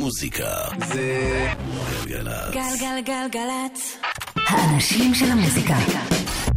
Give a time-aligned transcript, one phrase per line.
[0.00, 1.48] מוזיקה זה
[2.06, 2.54] גלגלצ.
[2.54, 3.96] גלגלגלגלצ.
[4.36, 5.74] האנשים של המוזיקה.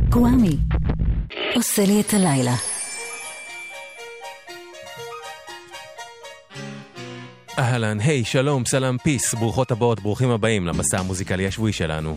[0.10, 0.58] גוואמי.
[1.56, 2.56] עושה לי את הלילה.
[7.60, 12.16] אהלן, היי, שלום, סלאם, פיס, ברוכות הבאות, ברוכים הבאים למסע המוזיקלי השבועי שלנו.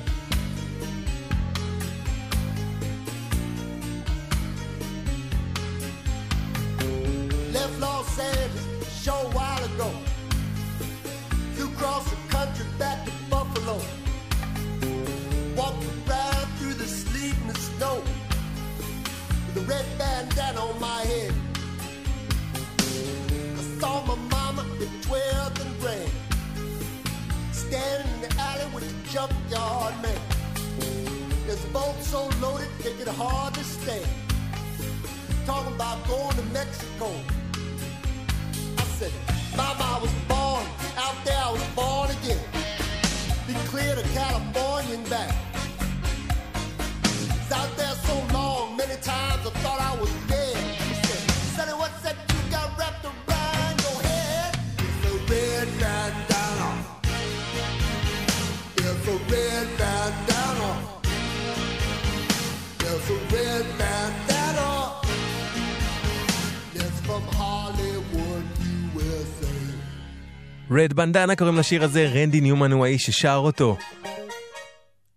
[71.07, 73.77] בנדנה קוראים לשיר הזה, רנדי ניומן הוא האיש ששר אותו.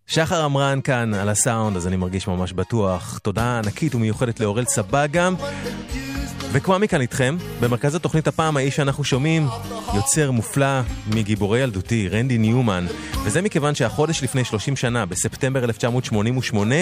[0.07, 3.17] שחר עמרן כאן על הסאונד, אז אני מרגיש ממש בטוח.
[3.23, 5.29] תודה ענקית ומיוחדת לאורל סבגה.
[6.51, 9.47] וכמו מכאן איתכם, במרכז התוכנית הפעם האיש שאנחנו שומעים,
[9.95, 12.85] יוצר מופלא מגיבורי ילדותי, רנדי ניומן.
[13.23, 16.75] וזה מכיוון שהחודש לפני 30 שנה, בספטמבר 1988,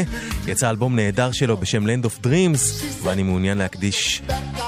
[0.48, 4.22] יצא אלבום נהדר שלו בשם Land of Dreams, ואני מעוניין להקדיש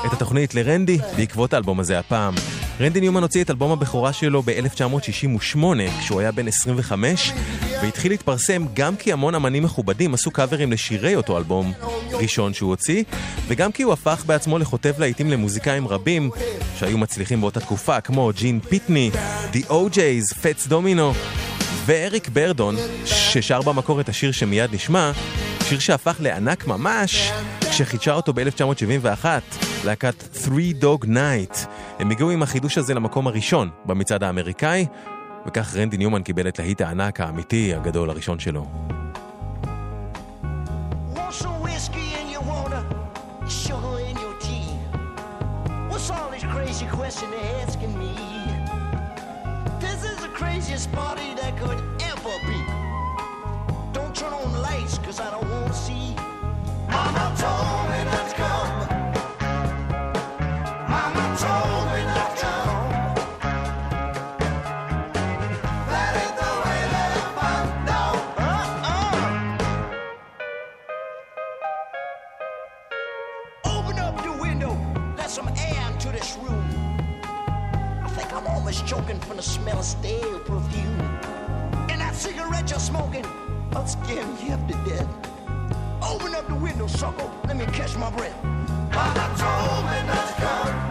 [0.05, 2.33] את התוכנית לרנדי בעקבות האלבום הזה הפעם.
[2.81, 5.57] רנדי ניומן הוציא את אלבום הבכורה שלו ב-1968,
[5.99, 7.33] כשהוא היה בן 25,
[7.81, 11.73] והתחיל להתפרסם גם כי המון אמנים מכובדים עשו קאברים לשירי אותו אלבום
[12.11, 13.03] ראשון שהוא הוציא,
[13.47, 16.29] וגם כי הוא הפך בעצמו לכותב להיטים למוזיקאים רבים
[16.79, 19.11] שהיו מצליחים באותה תקופה, כמו ג'ין פיטני,
[19.53, 21.13] The OJ's, פטס דומינו,
[21.85, 22.75] ואריק ברדון,
[23.05, 25.11] ששר במקור את השיר שמיד נשמע,
[25.69, 27.31] שיר שהפך לענק ממש
[27.69, 29.25] כשחידשה אותו ב-1971,
[29.85, 31.67] להקת Three Dog Night.
[31.99, 34.85] הם הגיעו עם החידוש הזה למקום הראשון במצעד האמריקאי,
[35.47, 38.65] וכך רנדי ניומן קיבל את להיט הענק האמיתי הגדול הראשון שלו.
[51.05, 51.81] Party that could
[52.11, 52.59] ever be.
[53.97, 55.48] Don't turn on the lights, cause I don't
[82.89, 83.25] smoking,
[83.75, 85.18] I'll scare me half to death.
[86.09, 88.43] Open up the window, sucker, let me catch my breath.
[88.43, 90.88] Mama told me not to come.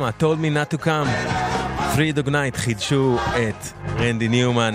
[0.00, 1.08] מאמה, told me not to come.
[1.94, 3.66] Three Dog Night חידשו את
[3.98, 4.74] רנדי ניומן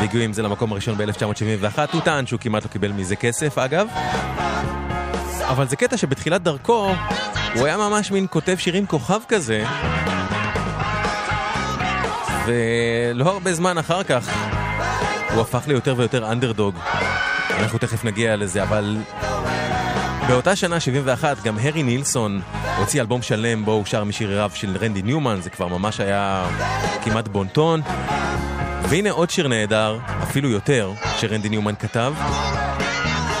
[0.00, 1.78] והגיעו עם זה למקום הראשון ב-1971.
[1.92, 3.88] הוא טען שהוא כמעט לא קיבל מזה כסף, אגב.
[5.48, 6.92] אבל זה קטע שבתחילת דרכו
[7.54, 9.64] הוא היה ממש מין כותב שירים כוכב כזה.
[12.46, 14.28] ולא הרבה זמן אחר כך
[15.34, 16.74] הוא הפך ליותר ויותר אנדרדוג.
[17.50, 18.96] אנחנו תכף נגיע לזה, אבל
[20.28, 22.40] באותה שנה, 71, גם הרי נילסון
[22.78, 26.48] הוציא אלבום שלם בו הוא שר משיריו של רנדי ניומן, זה כבר ממש היה
[27.04, 27.80] כמעט בונטון.
[28.88, 32.14] והנה עוד שיר נהדר, אפילו יותר, שרנדי ניומן כתב,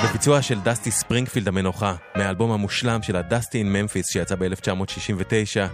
[0.04, 5.70] בביצוע של דסטי ספרינגפילד המנוחה, מהאלבום המושלם של הדסטי אין ממפיס שיצא ב-1969,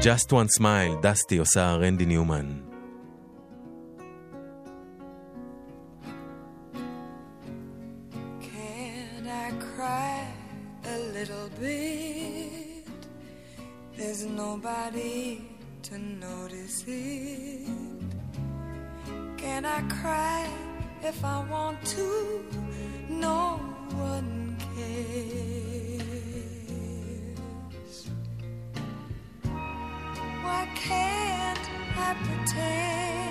[0.00, 2.69] Just One Smile, דסטי עושה רנדי ניומן.
[19.72, 20.48] I cry
[21.04, 22.44] if I want to?
[23.08, 23.60] No
[23.92, 26.00] one cares.
[30.44, 33.30] Why can't I pretend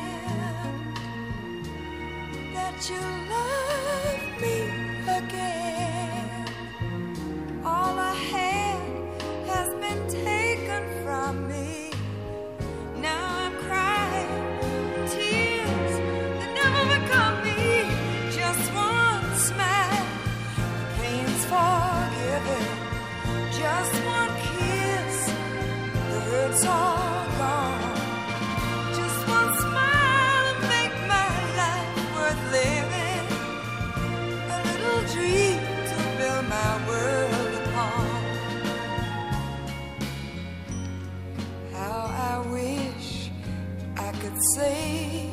[2.55, 3.03] that you
[3.35, 4.57] love me
[5.19, 6.29] again?
[7.65, 8.81] All I had
[9.51, 11.91] has been taken from me.
[12.95, 14.38] Now I'm crying
[44.59, 45.29] say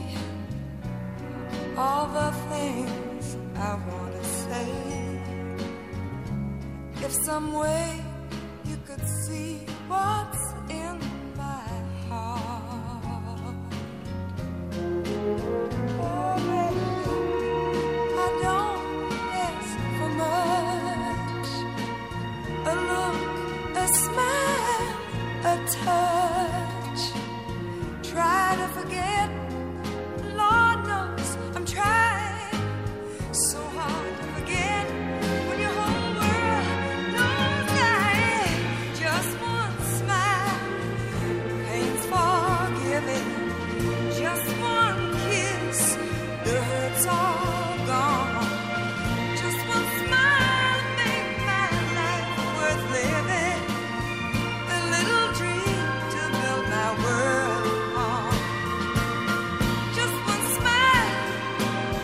[1.76, 5.05] all the things I want to say.
[7.04, 8.00] If some way
[8.64, 9.58] you could see
[9.88, 10.98] what's in
[11.36, 11.68] my
[12.08, 12.55] heart.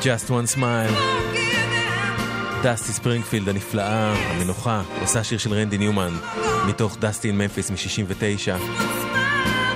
[0.03, 0.93] Just One Smile.
[2.63, 6.13] דסטי ספרינגפילד הנפלאה, המנוחה, עושה שיר של רנדי ניומן,
[6.69, 7.77] מתוך Dusty in Memphis מ-69.
[7.77, 8.59] Smile,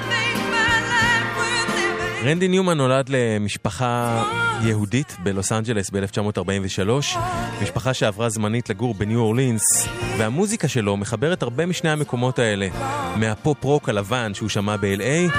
[0.09, 2.27] make my life worth living.
[2.27, 4.23] רנדי ניומן נולד למשפחה
[4.63, 7.19] יהודית בלוס אנג'לס ב-1943,
[7.63, 9.89] משפחה שעברה זמנית לגור בניו אורלינס,
[10.19, 12.69] והמוזיקה שלו מחברת הרבה משני המקומות האלה,
[13.17, 15.37] מהפופ רוק הלבן שהוא שמע ב-LA,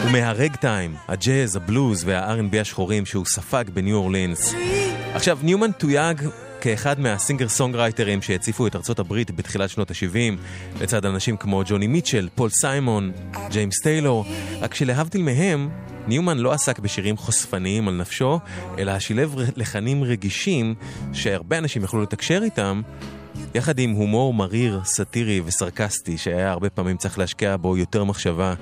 [0.00, 4.54] ומהרגטיים, הג'אז, הבלוז וה-R&B השחורים שהוא ספג בניו אורלינס.
[5.14, 6.22] עכשיו, ניומן תויג
[6.60, 10.38] כאחד מה singer songwriter־ים שהציפו את ארצות הברית בתחילת שנות ה-70,
[10.80, 13.12] לצד אנשים כמו ג'וני מיטשל, פול סיימון,
[13.50, 14.24] ג'יימס טיילור,
[14.60, 15.68] רק שלהבדיל מהם,
[16.06, 18.40] ניומן לא עסק בשירים חושפניים על נפשו,
[18.78, 20.74] אלא שילב לחנים רגישים
[21.12, 22.82] שהרבה אנשים יכלו לתקשר איתם,
[23.54, 28.54] יחד עם הומור מריר, סאטירי וסרקסטי, שהיה הרבה פעמים צריך להשקיע בו יותר מחשבה.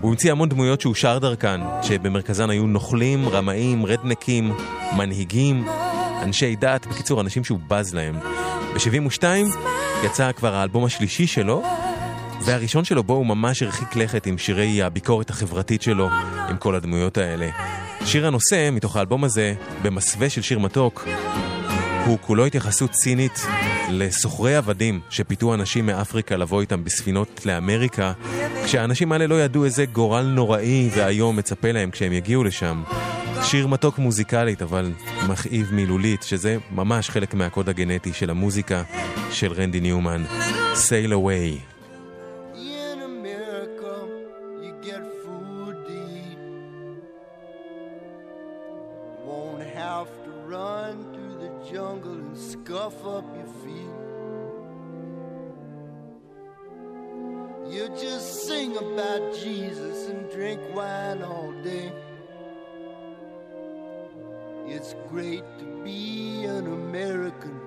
[0.00, 4.52] הוא המציא המון דמויות שהוא שר דרכן, שבמרכזן היו נוכלים, רמאים, רדנקים,
[4.96, 5.68] מנהיגים,
[6.22, 8.18] אנשי דת, בקיצור, אנשים שהוא בז להם.
[8.74, 9.24] ב-72
[10.04, 11.62] יצא כבר האלבום השלישי שלו,
[12.44, 16.08] והראשון שלו בו הוא ממש הרחיק לכת עם שירי הביקורת החברתית שלו,
[16.48, 17.48] עם כל הדמויות האלה.
[18.04, 21.08] שיר הנושא, מתוך האלבום הזה, במסווה של שיר מתוק,
[22.06, 23.40] הוא כולו התייחסות צינית
[23.90, 28.12] לסוחרי עבדים שפיתו אנשים מאפריקה לבוא איתם בספינות לאמריקה,
[28.64, 32.82] כשהאנשים האלה לא ידעו איזה גורל נוראי ואיום מצפה להם כשהם יגיעו לשם.
[33.42, 34.92] שיר מתוק מוזיקלית, אבל
[35.28, 38.82] מכאיב מילולית, שזה ממש חלק מהקוד הגנטי של המוזיקה
[39.30, 40.24] של רנדי ניומן.
[40.74, 41.69] Sail away.
[52.70, 53.94] scuff up your feet.
[57.68, 61.92] You just sing about Jesus and drink wine all day.
[64.68, 67.58] It's great to be an American.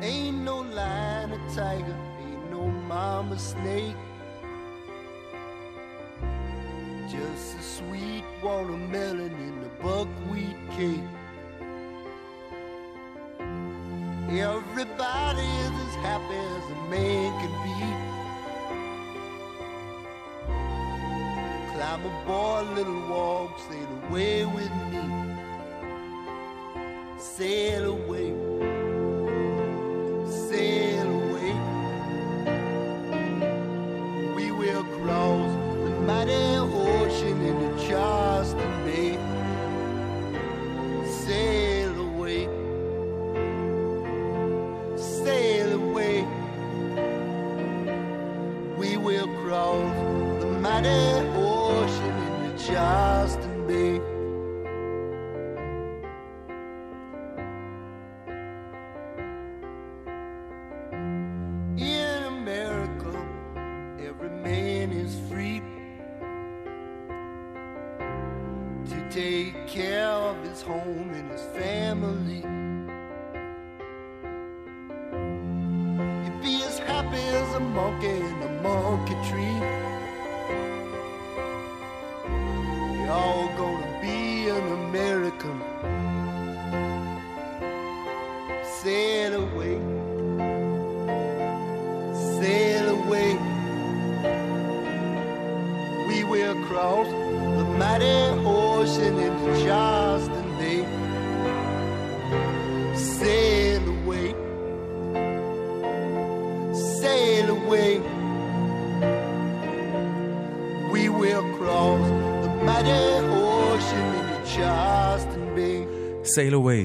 [0.00, 3.96] Ain't no lion a tiger, ain't no mama snake.
[7.10, 11.08] Just a sweet watermelon in buckwheat cake.
[14.30, 17.76] Everybody is as happy as a man can be.
[21.74, 25.04] Climb aboard, little walk, sail away with me.
[27.18, 28.30] Sail away,
[30.48, 31.52] sail away.
[34.36, 35.50] We will cross
[35.84, 36.56] the mighty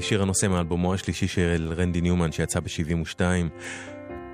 [0.08, 3.20] שיר הנושא מאלבומו השלישי של רנדי ניומן שיצא ב-72.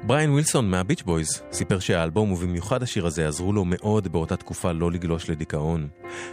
[0.07, 4.73] בריין ווילסון מה Beach Boys סיפר שהאלבום ובמיוחד השיר הזה עזרו לו מאוד באותה תקופה
[4.73, 5.89] לא לגלוש לדיכאון.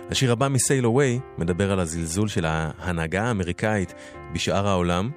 [0.10, 3.94] השיר הבא מ-Sail Away מדבר על הזלזול של ההנהגה האמריקאית
[4.34, 5.12] בשאר העולם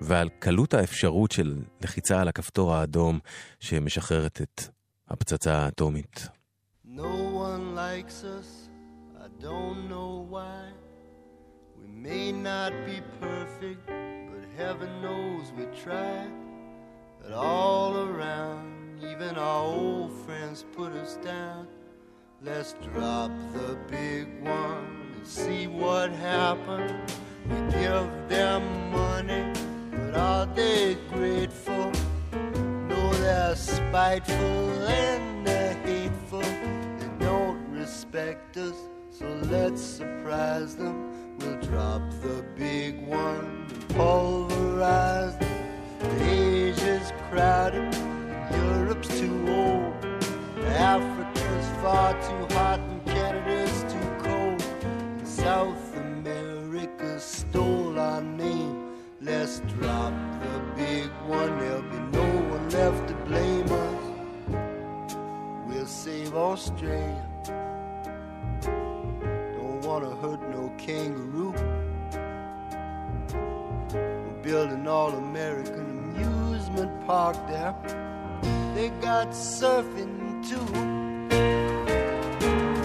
[0.00, 3.18] ועל קלות האפשרות של לחיצה על הכפתור האדום
[3.60, 4.62] שמשחררת את
[5.08, 6.28] הפצצה האטומית.
[6.86, 7.14] No
[7.48, 8.68] one likes us,
[9.16, 10.69] I don't know why.
[12.02, 16.26] May not be perfect, but heaven knows we try.
[17.20, 21.68] But all around, even our old friends put us down.
[22.42, 27.18] Let's drop the big one and see what happens.
[27.46, 29.52] We give them money,
[29.90, 31.92] but are they grateful?
[32.88, 36.40] No, they're spiteful and they're hateful.
[36.40, 41.19] They don't respect us, so let's surprise them.
[41.38, 46.20] We'll drop the big one and pulverize them.
[46.20, 47.94] Asia's crowded,
[48.52, 49.94] Europe's too old.
[50.66, 54.62] Africa's far too hot and Canada's too cold.
[54.82, 58.88] And South America stole our name.
[59.20, 65.16] Let's drop the big one, there'll be no one left to blame us.
[65.66, 67.29] We'll save Australia.
[69.90, 71.52] Wanna hurt no kangaroo.
[73.92, 75.80] We're building all American
[76.14, 77.74] amusement park there.
[78.76, 80.64] They got surfing too.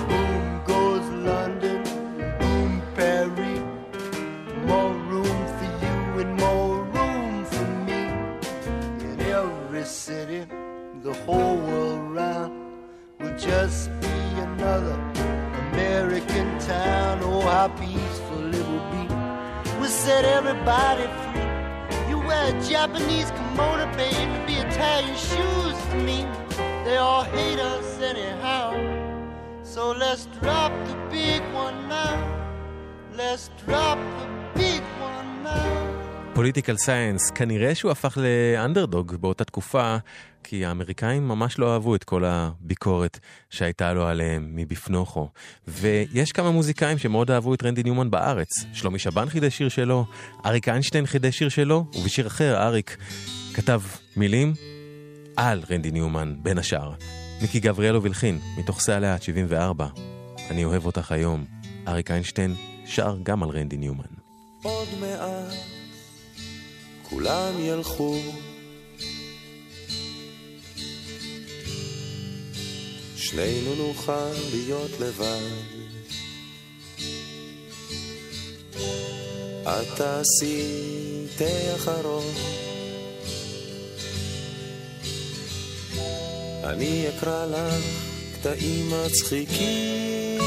[0.08, 1.84] Boom goes London,
[2.40, 3.62] boom Paris.
[4.66, 8.02] More room for you and more room for me.
[9.06, 10.48] In every city,
[11.04, 12.52] the whole world round
[13.20, 14.98] will just be another
[15.72, 16.35] American
[16.67, 17.19] town.
[17.24, 19.05] Oh, how peaceful it be.
[19.79, 22.10] We'll set everybody free.
[22.10, 26.25] You wear a Japanese kimono, baby, be Italian shoes to me.
[26.84, 28.74] They all hate us anyhow.
[29.63, 32.15] So let's drop the big one now.
[33.15, 34.35] Let's drop the big one now.
[36.36, 39.98] פוליטיקל סייאנס, כנראה שהוא הפך לאנדרדוג באותה תקופה,
[40.44, 45.30] כי האמריקאים ממש לא אהבו את כל הביקורת שהייתה לו עליהם מבפנוכו.
[45.68, 48.50] ויש כמה מוזיקאים שמאוד אהבו את רנדי ניומן בארץ.
[48.74, 50.06] שלומי שבן חידש שיר שלו,
[50.46, 52.98] אריק איינשטיין חידש שיר שלו, ובשיר אחר אריק
[53.54, 53.82] כתב
[54.18, 54.54] מילים
[55.36, 56.94] על רנדי ניומן, בין השאר.
[57.42, 59.88] מיקי גבריאלו וילחין, מתוך סע לאט 74.
[60.50, 61.46] אני אוהב אותך היום.
[61.88, 64.04] אריק איינשטיין שר גם על רנדי ניומן.
[64.63, 65.75] עוד מעט
[67.15, 68.17] כולם ילכו.
[73.15, 75.50] שנינו נוכל להיות לבד.
[79.63, 80.63] את תעשי
[81.38, 82.34] תה אחרון,
[86.63, 87.84] אני אקרא לך
[88.34, 90.41] קטעים מצחיקים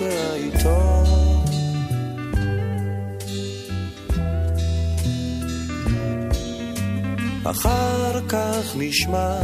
[0.00, 1.23] מהעיתון.
[7.44, 9.38] אחר כך נשמע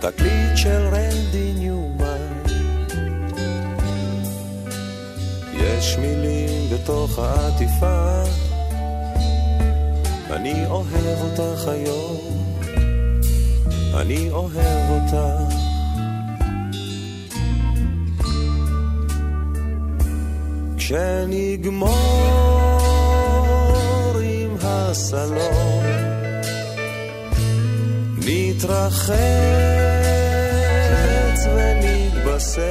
[0.00, 2.42] תקליט של רנדי ניומן.
[5.52, 8.22] יש מילים בתוך העטיפה,
[10.30, 12.16] אני אוהב אותך היום,
[13.94, 15.16] אני אוהב אותך.
[20.76, 21.90] כשנגמור
[24.22, 26.15] עם הסלון
[28.28, 29.16] נתרחץ
[31.56, 32.70] ונתבשר.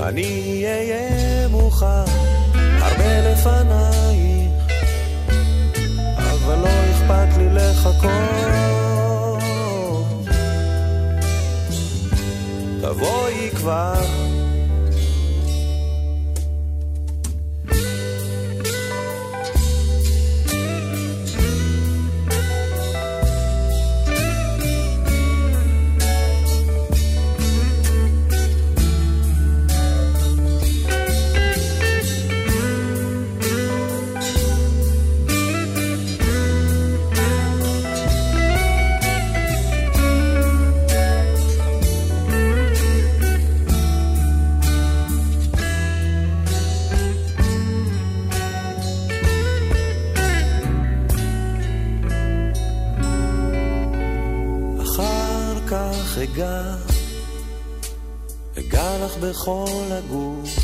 [0.00, 1.86] אני אהיה מוכן
[2.80, 4.52] הרבה לפנייך,
[6.16, 8.10] אבל לא אכפת לי לחכות.
[12.80, 14.23] תבואי כבר
[56.34, 56.74] אגע,
[58.58, 60.58] אגע לך בכל הגוף.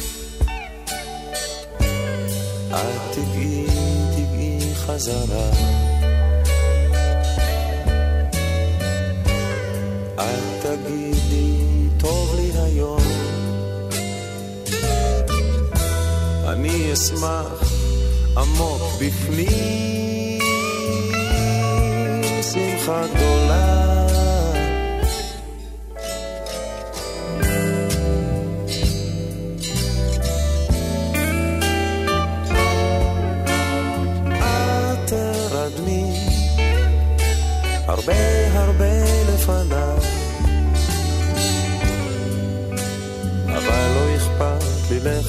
[2.71, 3.67] את תגעי,
[4.17, 5.51] תגעי חזרה.
[10.15, 13.03] את תגידי, טוב לי היום.
[16.49, 17.63] אני אשמח
[18.37, 20.41] עמוק בפנים,
[22.53, 23.50] שמחה גדולה.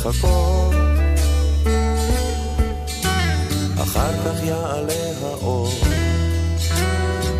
[0.05, 0.73] לחכות.
[3.83, 5.69] אחר כך יעלה האור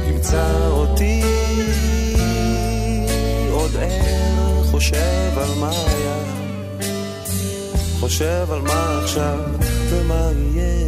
[0.08, 1.24] ימצא אותי.
[3.52, 6.18] עוד ער חושב על מה היה
[8.00, 9.40] חושב על מה עכשיו
[9.90, 10.82] ומה יהיה.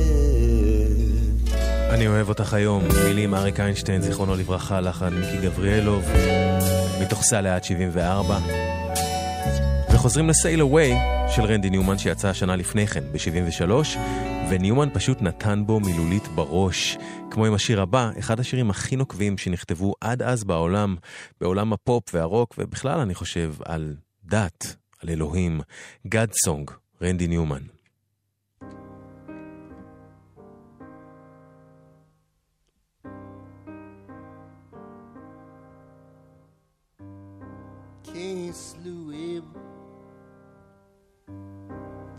[1.89, 6.03] אני אוהב אותך היום, מילים אריק איינשטיין, זיכרונו לברכה, לחן מיקי גבריאלוב,
[7.01, 8.39] מתוך סלע 74.
[10.03, 10.93] וחוזרים לסייל אווי
[11.35, 13.71] של רנדי ניומן שיצא השנה לפני כן, ב-73,
[14.49, 16.97] וניומן פשוט נתן בו מילולית בראש.
[17.31, 20.95] כמו עם השיר הבא, אחד השירים הכי נוקבים שנכתבו עד אז בעולם,
[21.41, 25.61] בעולם הפופ והרוק, ובכלל אני חושב על דת, על אלוהים,
[26.07, 27.61] God Song, רנדי ניומן.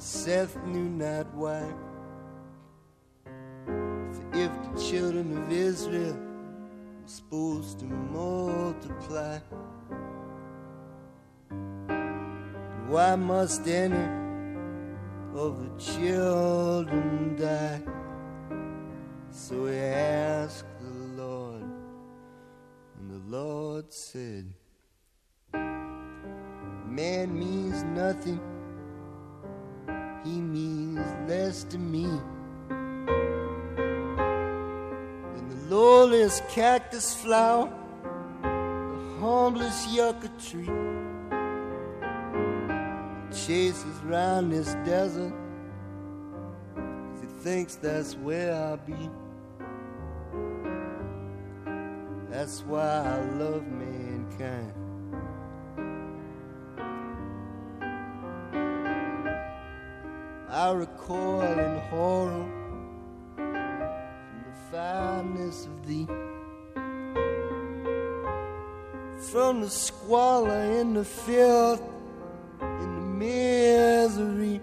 [0.05, 1.65] Seth knew not why.
[3.25, 9.39] For if the children of Israel were supposed to multiply,
[12.87, 14.07] why must any
[15.35, 17.81] of the children die?
[19.31, 21.63] So he asked the Lord,
[22.99, 24.53] and the Lord said,
[25.55, 28.39] Man means nothing,
[30.25, 32.07] he means less to me
[32.69, 33.07] than
[35.49, 37.71] the lowliest cactus flower,
[38.43, 40.71] the humblest yucca tree.
[43.31, 45.35] Chases round this desert,
[47.21, 49.11] he thinks that's where I'll be.
[52.31, 54.73] That's why I love mankind.
[60.55, 62.47] I recoil in horror
[63.35, 66.07] from the fineness of thee,
[69.33, 71.83] from the squalor and the filth
[72.61, 74.61] and the misery.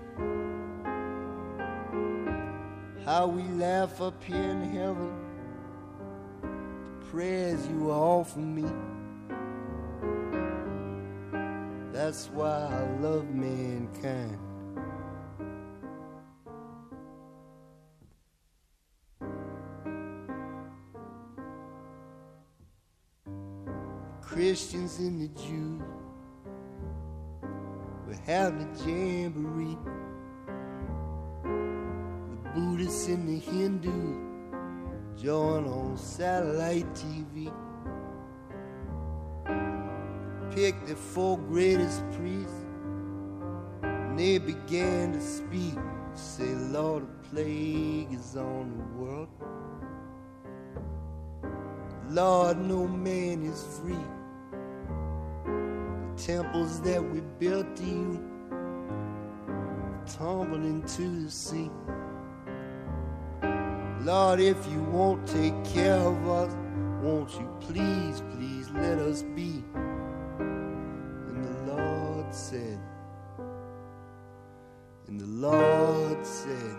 [3.04, 5.12] How we laugh up here in heaven.
[6.41, 8.71] The prayers you offer me.
[11.91, 14.40] That's why I love mankind.
[24.32, 25.82] Christians and the Jews
[28.08, 29.78] will have the jamboree.
[31.44, 37.52] The Buddhists and the Hindus join on satellite TV.
[40.56, 42.65] Pick the four greatest priests,
[43.84, 45.76] and they began to speak.
[46.13, 49.28] Say, Lord, a plague is on the world.
[52.08, 54.21] Lord, no man is free.
[56.17, 58.32] Temples that we built to you
[60.17, 61.69] tumble into the sea.
[64.02, 66.56] Lord, if you won't take care of us,
[67.02, 69.63] won't you please, please let us be?
[70.39, 72.80] And the Lord said,
[75.08, 76.76] and the Lord said,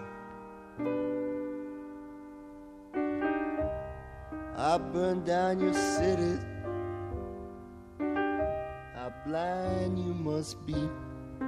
[4.56, 6.38] I burn down your cities.
[9.32, 10.76] Blind you must be.
[11.40, 11.44] I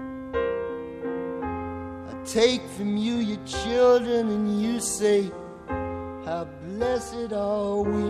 [2.24, 5.30] take from you your children, and you say,
[5.68, 8.04] How blessed are we.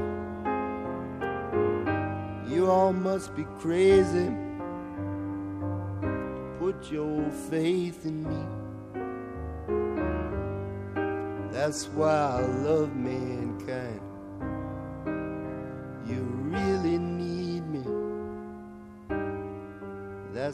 [2.54, 4.30] You all must be crazy.
[6.60, 8.44] Put your faith in me.
[11.50, 14.03] That's why I love mankind.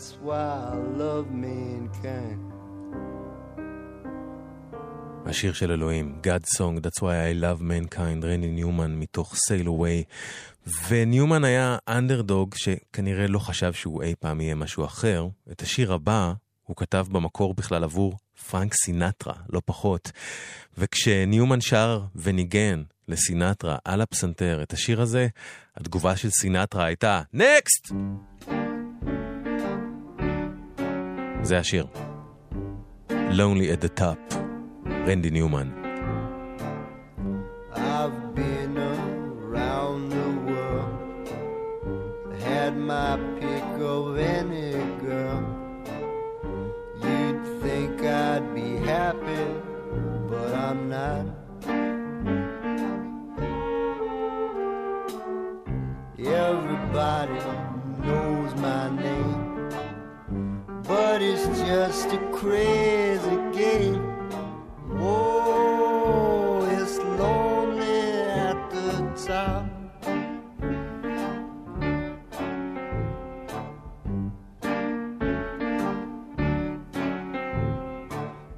[0.00, 2.54] That's why I love mankind.
[5.26, 10.04] השיר של אלוהים, God Song, That's why I love mankind, רני ניומן מתוך Sail Away.
[10.88, 15.28] וניומן היה אנדרדוג שכנראה לא חשב שהוא אי פעם יהיה משהו אחר.
[15.52, 16.32] את השיר הבא
[16.62, 18.18] הוא כתב במקור בכלל עבור
[18.50, 20.12] פרנק סינטרה, לא פחות.
[20.78, 25.28] וכשניומן שר וניגן לסינטרה על הפסנתר את השיר הזה,
[25.76, 27.92] התגובה של סינטרה הייתה נקסט!
[31.41, 31.85] זה השיר.
[33.09, 34.35] Lonely at the Top,
[35.07, 35.69] רנדי ניומן.
[37.73, 41.27] I've been around the world,
[42.47, 44.05] had my pick of
[44.37, 44.71] any
[45.05, 45.41] girl.
[47.03, 47.95] You'd think
[48.27, 49.45] I'd be happy,
[50.29, 51.25] but I'm not.
[56.47, 57.48] Everybody
[61.70, 64.02] just a crazy game.
[64.98, 68.10] Oh, it's lonely
[68.50, 68.88] at the
[69.26, 69.66] top.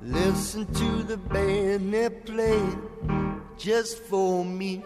[0.00, 2.78] Listen to the band they played
[3.58, 4.82] just for me.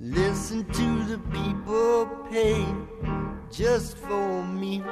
[0.00, 2.66] Listen to the people pay
[3.50, 4.82] just for me.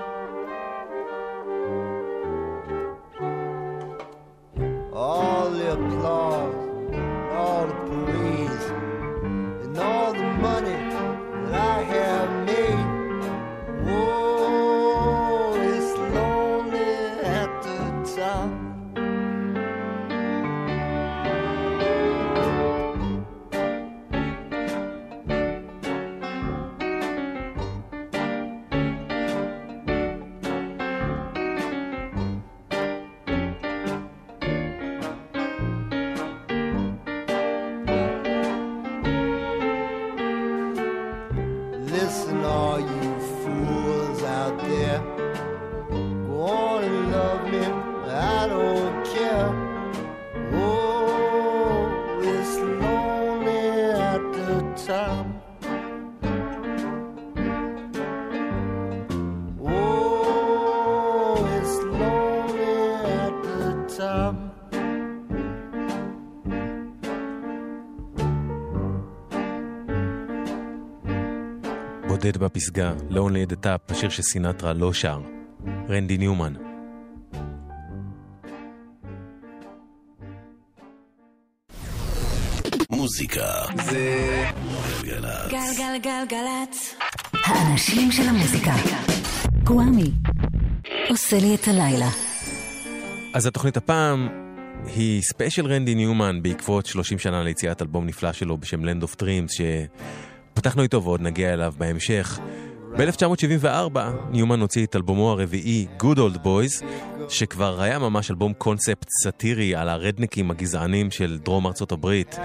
[72.44, 75.20] בפסגה, Lonely at the Top, השיר שסינטרה לא שר.
[75.88, 76.52] רנדי ניומן.
[82.90, 83.46] מוזיקה
[83.84, 84.44] זה
[85.02, 85.50] גלגלצ.
[85.50, 86.94] גלגלגלגלצ.
[87.32, 88.72] האנשים של המוזיקה.
[89.64, 90.10] גוואמי.
[91.08, 92.08] עושה לי את הלילה.
[93.34, 94.28] אז התוכנית הפעם
[94.96, 99.60] היא ספיישל רנדי ניומן בעקבות 30 שנה ליציאת אלבום נפלא שלו בשם Land of Dreams
[100.54, 102.38] שפתחנו איתו ועוד נגיע אליו בהמשך.
[102.96, 103.98] ב-1974
[104.30, 106.84] ניומן הוציא את אלבומו הרביעי Good Old Boys
[107.28, 112.36] שכבר היה ממש אלבום קונספט סאטירי על ה rednecks הגזענים של דרום ארצות הברית.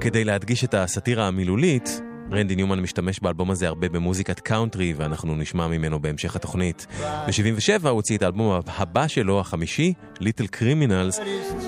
[0.00, 2.00] כדי להדגיש את הסאטירה המילולית,
[2.32, 6.86] רנדי ניומן משתמש באלבום הזה הרבה במוזיקת קאונטרי, ואנחנו נשמע ממנו בהמשך התוכנית.
[7.00, 11.20] ב-77 הוא הוציא את האלבום הבא שלו, החמישי, Little Criminals,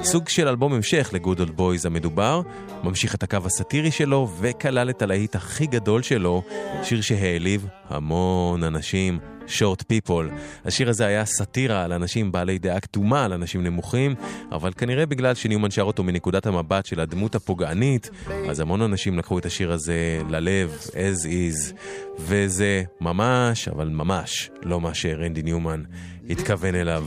[0.02, 2.42] סוג של אלבום המשך ל-Good Old Boys המדובר,
[2.84, 6.42] ממשיך את הקו הסאטירי שלו, וכלל את הלהיט הכי גדול שלו,
[6.82, 9.31] שיר שהעליב המון אנשים.
[9.46, 10.30] שורט פיפול.
[10.64, 14.14] השיר הזה היה סאטירה על אנשים בעלי דעה קדומה, על אנשים נמוכים,
[14.52, 18.10] אבל כנראה בגלל שניומן שר אותו מנקודת המבט של הדמות הפוגענית,
[18.50, 21.74] אז המון אנשים לקחו את השיר הזה ללב, as is,
[22.18, 25.82] וזה ממש, אבל ממש, לא מה שרנדי ניומן
[26.30, 27.06] התכוון אליו.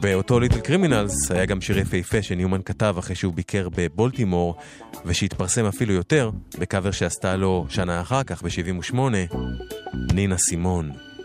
[0.00, 4.56] באותו ליטל קרימינלס היה גם שיר יפהפה שניומן כתב אחרי שהוא ביקר בבולטימור,
[5.04, 8.96] ושהתפרסם אפילו יותר, בקאבר שעשתה לו שנה אחר כך, ב-78,
[10.14, 10.92] נינה סימון.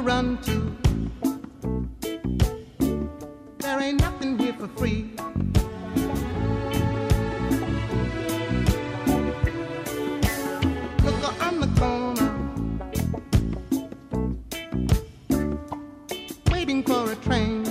[0.00, 0.76] run to.
[3.58, 5.10] There ain't nothing here for free.
[11.04, 12.30] Look on the corner,
[16.50, 17.64] waiting for a train.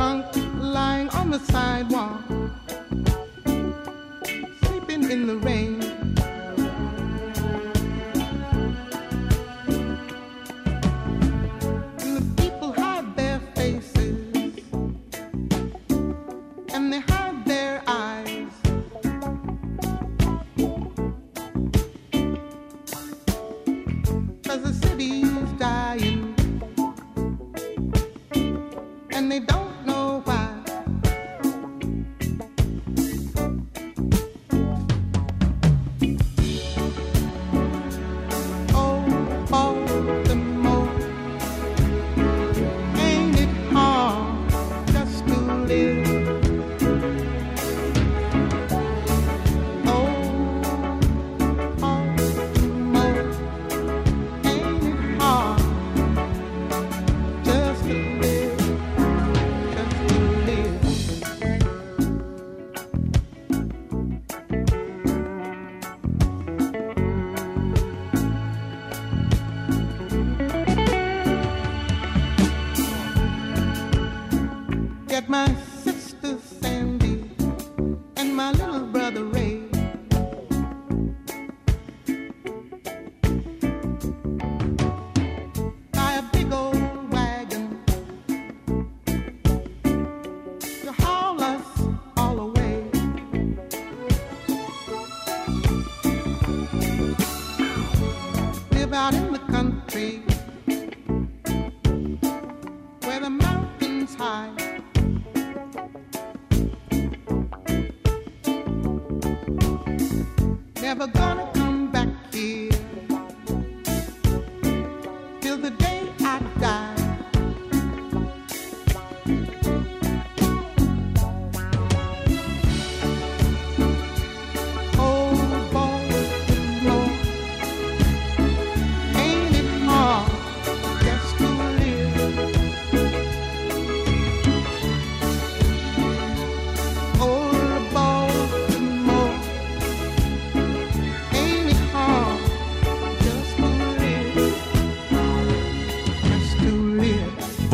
[0.00, 0.24] drunk,
[0.56, 2.29] lying on the sidewalk,
[5.10, 5.69] in the rain.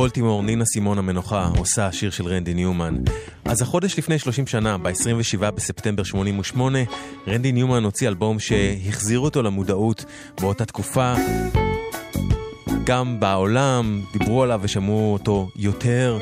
[0.07, 0.17] Live.
[0.17, 2.97] בולטימור, נינה סימון המנוחה, עושה שיר של רנדי ניומן.
[3.45, 6.79] אז החודש לפני 30 שנה, ב-27 בספטמבר 88,
[7.29, 10.05] רנדי ניומן הוציא אלבום שהחזיר אותו למודעות
[10.41, 11.15] באותה תקופה.
[12.85, 16.19] גם בעולם דיברו עליו ושמעו אותו יותר,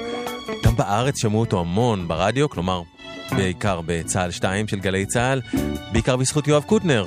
[0.65, 2.83] גם בארץ שמעו אותו המון ברדיו, כלומר,
[3.31, 5.41] בעיקר בצה"ל 2 של גלי צה"ל,
[5.93, 7.05] בעיקר בזכות יואב קוטנר,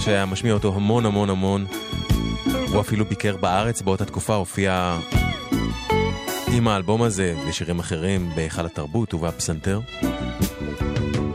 [0.00, 1.66] שהיה משמיע אותו המון המון המון.
[2.72, 4.98] הוא אפילו ביקר בארץ באותה תקופה, הופיע
[6.52, 9.80] עם האלבום הזה ושירים אחרים בהיכל התרבות ובפסנתר.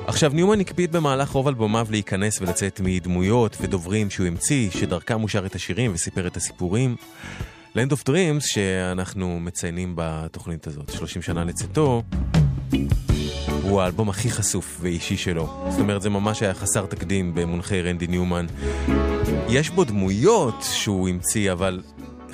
[0.08, 5.46] עכשיו, ניומן הקפיד במהלך רוב אלבומיו להיכנס ולצאת מדמויות ודוברים שהוא המציא, שדרכם הוא שר
[5.46, 6.96] את השירים וסיפר את הסיפורים.
[7.76, 12.04] Land of Dreams, שאנחנו מציינים בתוכנית הזאת, 30 שנה לצאתו,
[13.62, 15.66] הוא האלבום הכי חשוף ואישי שלו.
[15.70, 18.46] זאת אומרת, זה ממש היה חסר תקדים במונחי רנדי ניומן.
[19.50, 21.82] יש בו דמויות שהוא המציא, אבל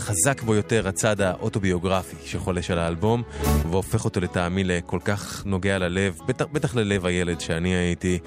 [0.02, 3.24] חזק בו יותר הצד האוטוביוגרפי שחולש על האלבום,
[3.70, 8.20] והופך אותו לטעמי לכל כך נוגע ללב, בטח, בטח ללב הילד שאני הייתי,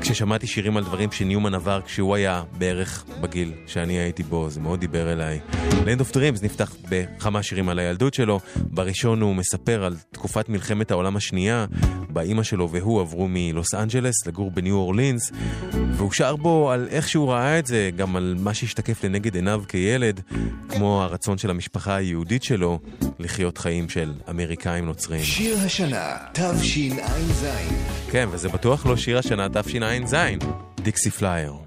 [0.00, 4.80] כששמעתי שירים על דברים שניומן עבר כשהוא היה בערך בגיל שאני הייתי בו, זה מאוד
[4.80, 5.40] דיבר אליי.
[5.60, 10.90] Land of Dreams נפתח בכמה שירים על הילדות שלו, בראשון הוא מספר על תקופת מלחמת
[10.90, 11.66] העולם השנייה,
[12.08, 15.32] בה אימא שלו והוא עברו מלוס אנג'לס לגור בניו אורלינס,
[15.92, 19.62] והוא שר בו על איך שהוא ראה את זה, גם על מה שהשתקף לנגד עיניו
[19.68, 20.20] כילד,
[20.68, 22.78] כמו הרצון של המשפחה היהודית שלו
[23.18, 25.22] לחיות חיים של אמריקאים נוצרים.
[25.22, 27.46] שיר השנה, תשע"ז.
[28.10, 30.16] כן, וזה בטוח לא שיר השנה תשע"ז,
[30.80, 31.65] Dixie Flyer.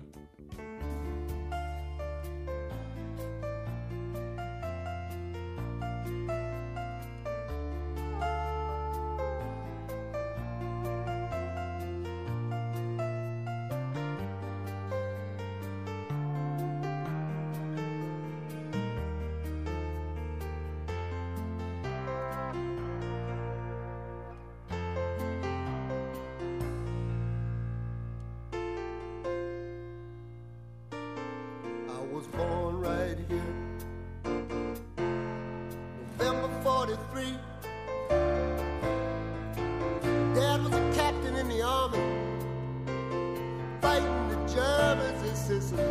[45.50, 45.88] Jesus'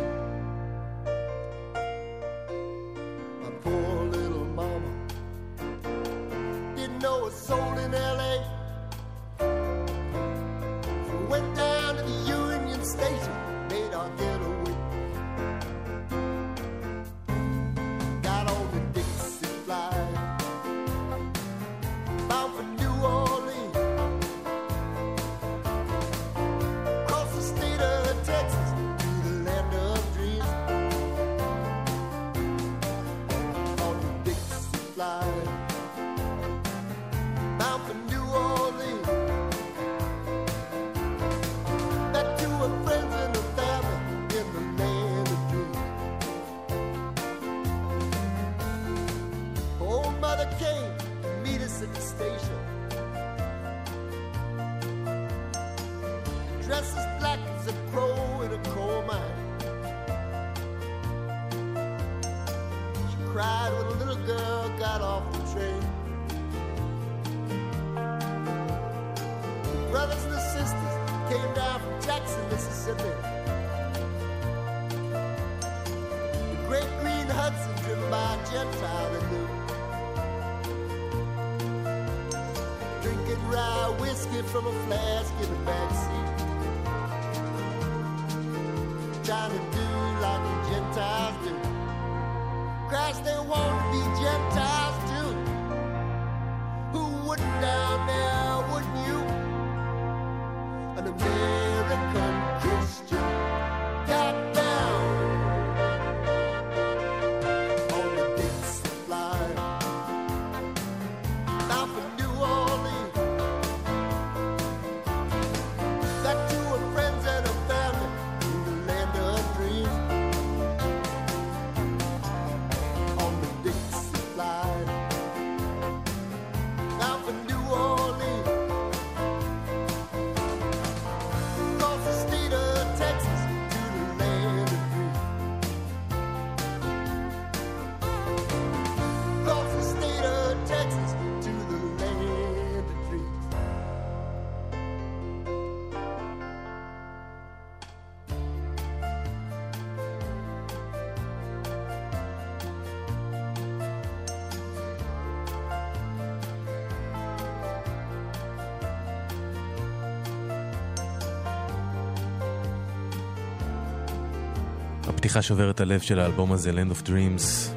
[165.29, 167.71] הפתיחה שוברת הלב של האלבום הזה, Land of Dreams,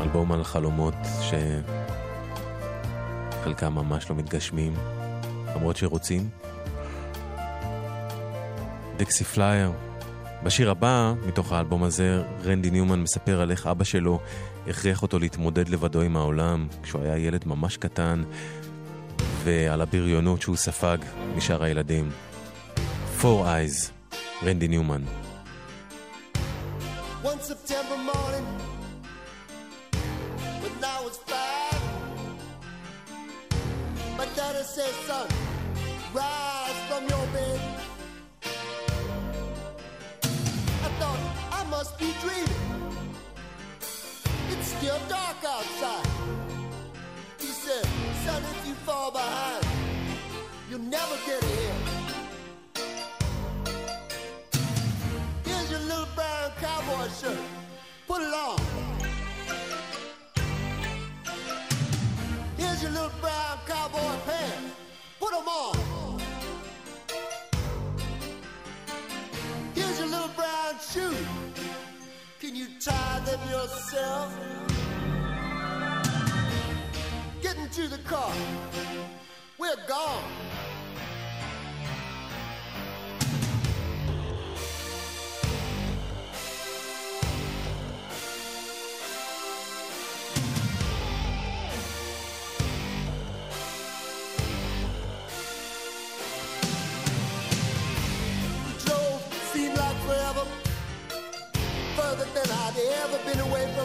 [0.00, 1.34] אלבום על חלומות, ש...
[3.44, 4.74] חלקם ממש לא מתגשמים,
[5.56, 6.28] למרות שרוצים.
[8.96, 9.72] Dixie Flyer.
[10.42, 14.20] בשיר הבא, מתוך האלבום הזה, רנדי ניומן מספר על איך אבא שלו
[14.68, 18.22] הכריח אותו להתמודד לבדו עם העולם כשהוא היה ילד ממש קטן,
[19.44, 20.98] ועל הבריונות שהוא ספג
[21.36, 22.10] משאר הילדים.
[23.20, 23.90] Four Eyes,
[24.44, 25.02] רנדי ניומן.
[50.90, 51.74] Never get ahead.
[55.44, 57.38] Here's your little brown cowboy shirt.
[58.06, 58.58] Put it on.
[62.56, 64.74] Here's your little brown cowboy pants.
[65.20, 66.20] Put them on.
[69.74, 71.26] Here's your little brown shoes.
[72.40, 74.32] Can you tie them yourself?
[77.42, 78.32] Get into the car.
[79.58, 80.22] We're gone.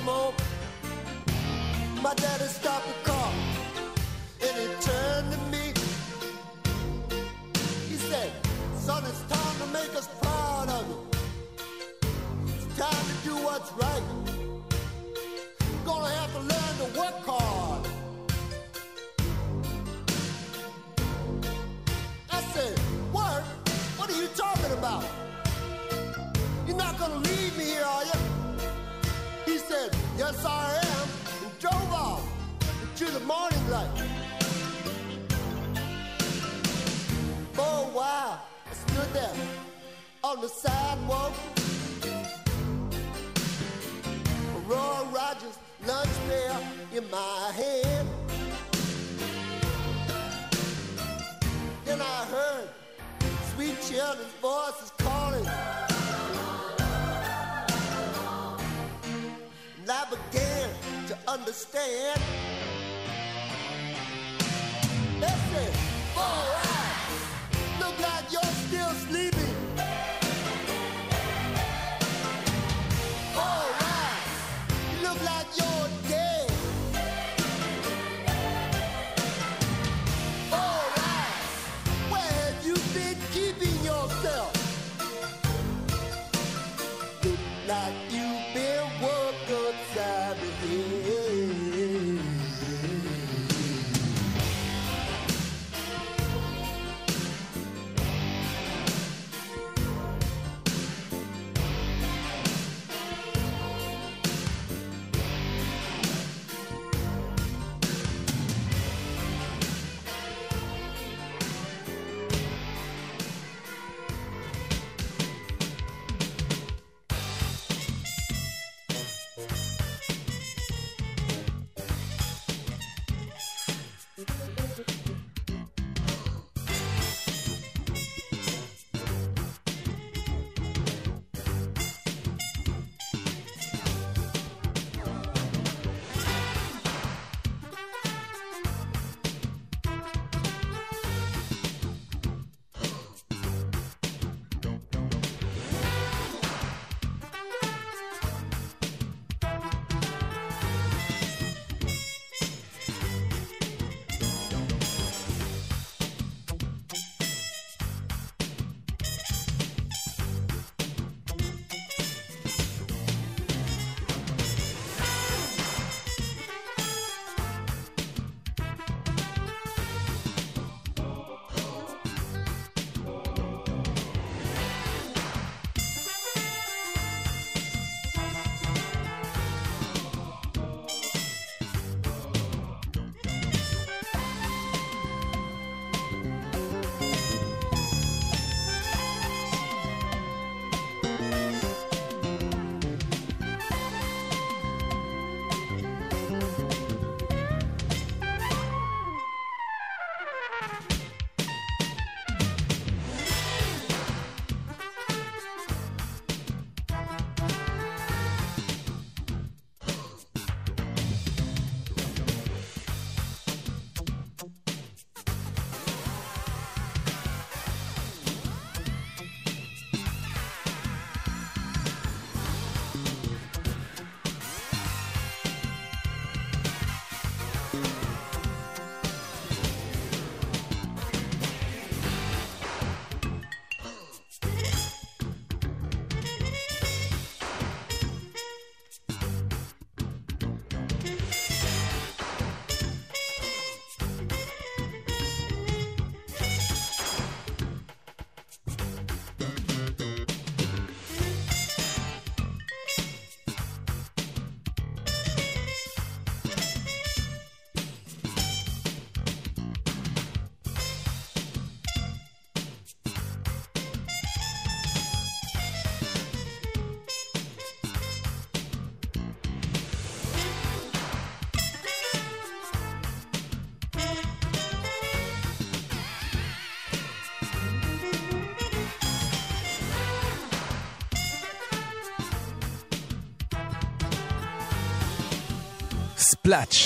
[0.04, 0.34] Home.
[2.01, 3.32] My daddy stopped the car
[4.41, 5.74] and he turned to me.
[7.89, 8.32] He said,
[8.76, 10.99] Son, it's time to make us proud of you.
[12.47, 14.04] It's time to do what's right.
[15.86, 17.88] Gonna have to learn to work hard.
[22.30, 22.78] I said,
[23.14, 23.43] Work?
[23.97, 25.06] What are you talking about?
[26.68, 27.53] You're not gonna leave
[29.74, 31.07] said, Yes, I am,
[31.43, 32.24] and drove off
[32.82, 33.97] into the morning light.
[37.53, 39.36] For a while, I stood there
[40.24, 41.34] on the sidewalk.
[44.67, 45.57] Roy Rogers
[45.88, 46.59] lunch pail
[46.97, 48.07] in my hand.
[51.86, 52.69] Then I heard
[53.53, 55.82] sweet children's voices calling.
[59.84, 60.69] And I began
[61.07, 62.21] to understand.
[65.19, 65.73] They said,
[66.15, 66.99] all right,
[67.81, 69.53] look like you're still sleeping.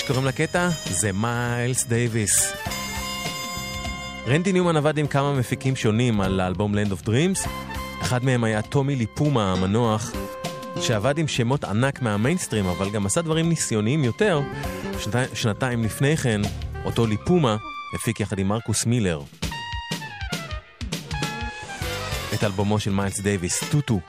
[0.08, 0.68] Splatch, קוראים לקטע?
[0.90, 2.52] זה מיילס דייוויס.
[4.26, 7.48] רנדי ניומן עבד עם כמה מפיקים שונים על האלבום Land of Dreams.
[8.02, 10.12] אחד מהם היה טומי ליפומה המנוח,
[10.80, 14.40] שעבד עם שמות ענק מהמיינסטרים, אבל גם עשה דברים ניסיוניים יותר.
[14.98, 15.36] שנת...
[15.36, 16.40] שנתיים לפני כן,
[16.84, 17.56] אותו ליפומה
[17.94, 19.20] הפיק יחד עם מרקוס מילר.
[22.34, 24.00] את אלבומו של מיילס דייוויס, טוטו,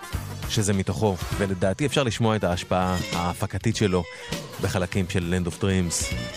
[0.50, 4.04] שזה מתוכו, ולדעתי אפשר לשמוע את ההשפעה ההפקתית שלו
[4.62, 6.28] בחלקים של Land of Dreams.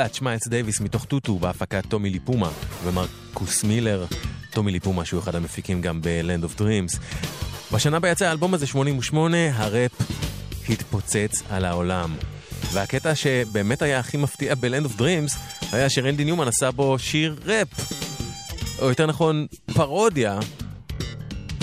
[0.00, 2.50] Splatch מיילס דייוויס מתוך טוטו בהפקת טומי ליפומה
[2.84, 4.04] ומרקוס מילר.
[4.50, 7.00] טומי ליפומה שהוא אחד המפיקים גם ב-Land of Dreams.
[7.72, 9.90] בשנה בה יצא האלבום הזה 88, הראפ
[10.68, 12.14] התפוצץ על העולם.
[12.72, 15.36] והקטע שבאמת היה הכי מפתיע ב-Land of Dreams
[15.72, 17.68] היה שרנדי ניומן עשה בו שיר ראפ.
[18.78, 20.38] או יותר נכון, פרודיה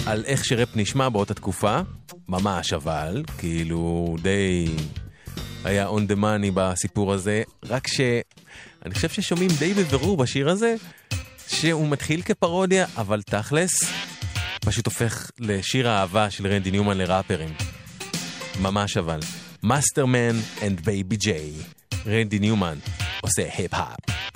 [0.06, 1.80] על איך שראפ נשמע באותה תקופה.
[2.30, 4.68] ממש אבל, כאילו די
[5.68, 10.76] היה on the money בסיפור הזה, רק שאני חושב ששומעים די בבירור בשיר הזה,
[11.48, 13.72] שהוא מתחיל כפרודיה, אבל תכלס,
[14.66, 17.50] פשוט הופך לשיר האהבה של רנדי ניומן לראפרים.
[18.62, 19.20] ממש אבל.
[19.64, 21.54] Masterman and Baby J.
[22.08, 22.78] רנדי ניומן
[23.22, 24.27] עושה היפ-האפ.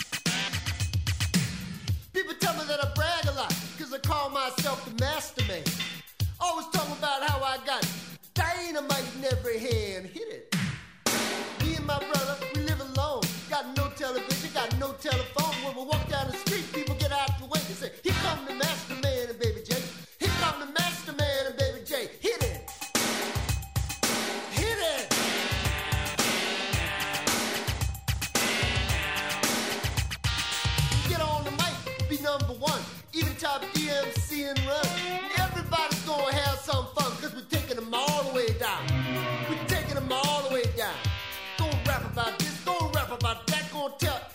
[43.99, 44.30] Tell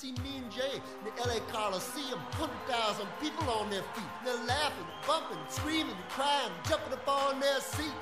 [0.00, 4.12] see me and Jay in the LA Coliseum, 100,000 people on their feet.
[4.24, 7.92] They're laughing, bumping, screaming, crying, jumping up on their seat.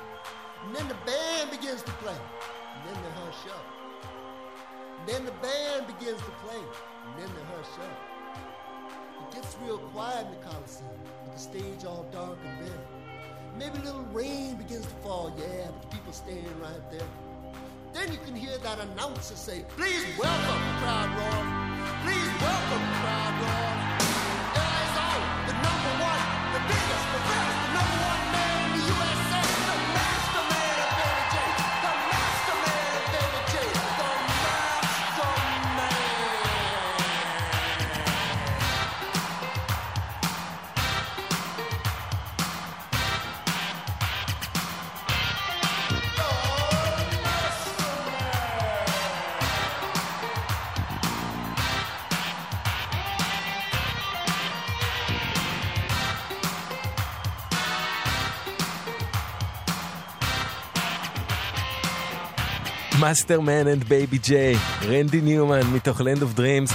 [0.65, 2.15] And then the band begins to play.
[2.15, 3.67] And then they hush up.
[5.01, 6.63] And then the band begins to play.
[6.63, 7.99] And then they hush up.
[9.27, 10.95] It gets real quiet in the Coliseum,
[11.25, 12.83] with the stage all dark and bare.
[13.59, 17.11] Maybe a little rain begins to fall, yeah, but the people staying right there.
[17.93, 21.45] Then you can hear that announcer say, Please welcome crowd roar.
[22.05, 23.78] Please welcome crowd roar.
[63.01, 66.73] Masterman and Baby J, רנדי ניומן מתוך Land of Dreams,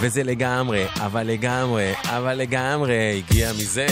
[0.00, 3.86] וזה לגמרי, אבל לגמרי, אבל לגמרי, הגיע מזה.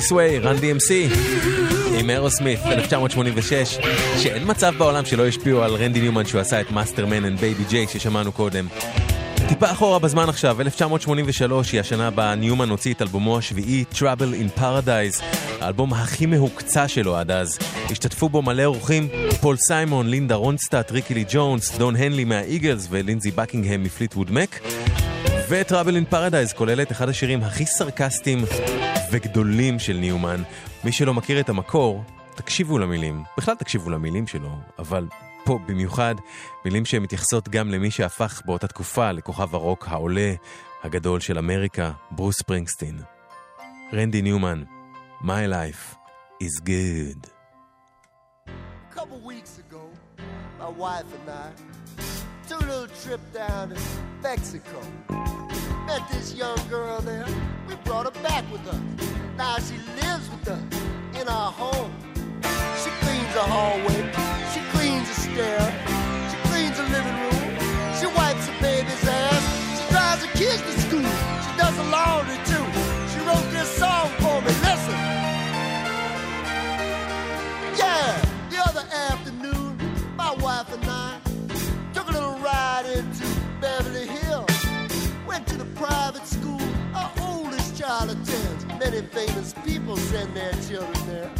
[0.00, 0.92] This Way, Run DMC,
[1.98, 3.78] עם אירוסמית, 1986,
[4.22, 7.86] שאין מצב בעולם שלא השפיעו על רנדי ניומן שהוא עשה את Masterman and Baby J
[7.86, 8.66] ששמענו קודם.
[9.48, 14.60] טיפה אחורה בזמן עכשיו, 1983 היא השנה בה ניומן הוציא את אלבומו השביעי, Trouble in
[14.60, 15.22] Paradise,
[15.60, 17.58] האלבום הכי מהוקצע שלו עד אז.
[17.90, 19.08] השתתפו בו מלא אורחים,
[19.40, 24.60] פול סיימון, לינדה רונסטאט, ריקי לי ג'ונס, דון הנלי מהאיגלס ולינזי בקינגהם מפליטווד מק.
[25.48, 28.44] ו-Trouble in Paradise כולל את אחד השירים הכי סרקסטיים
[29.10, 30.42] וגדולים של ניומן.
[30.84, 32.04] מי שלא מכיר את המקור,
[32.34, 33.22] תקשיבו למילים.
[33.38, 35.08] בכלל תקשיבו למילים שלו, אבל
[35.44, 36.14] פה במיוחד
[36.64, 40.32] מילים שמתייחסות גם למי שהפך באותה תקופה לכוכב הרוק העולה
[40.82, 43.00] הגדול של אמריקה, ברוס ספרינגסטין.
[43.92, 44.62] רנדי ניומן,
[45.22, 45.96] My life
[46.40, 47.26] is good.
[50.58, 51.50] My wife and I
[52.48, 53.80] took a little trip down to
[54.22, 54.80] Mexico.
[55.90, 57.26] Met this young girl there.
[57.68, 58.80] We brought her back with us.
[59.36, 60.62] Now she lives with us
[61.20, 61.90] in our home.
[62.80, 64.00] She cleans the hallway.
[64.54, 65.60] She cleans the stair.
[66.30, 67.42] She cleans the living room.
[67.98, 69.42] She wipes the baby's ass.
[69.78, 71.10] She drives the kids to school.
[71.42, 72.66] She does the laundry too.
[73.10, 74.52] She wrote this song for me.
[74.62, 74.94] Listen.
[77.82, 78.14] Yeah,
[88.90, 91.30] Many famous people send their children there.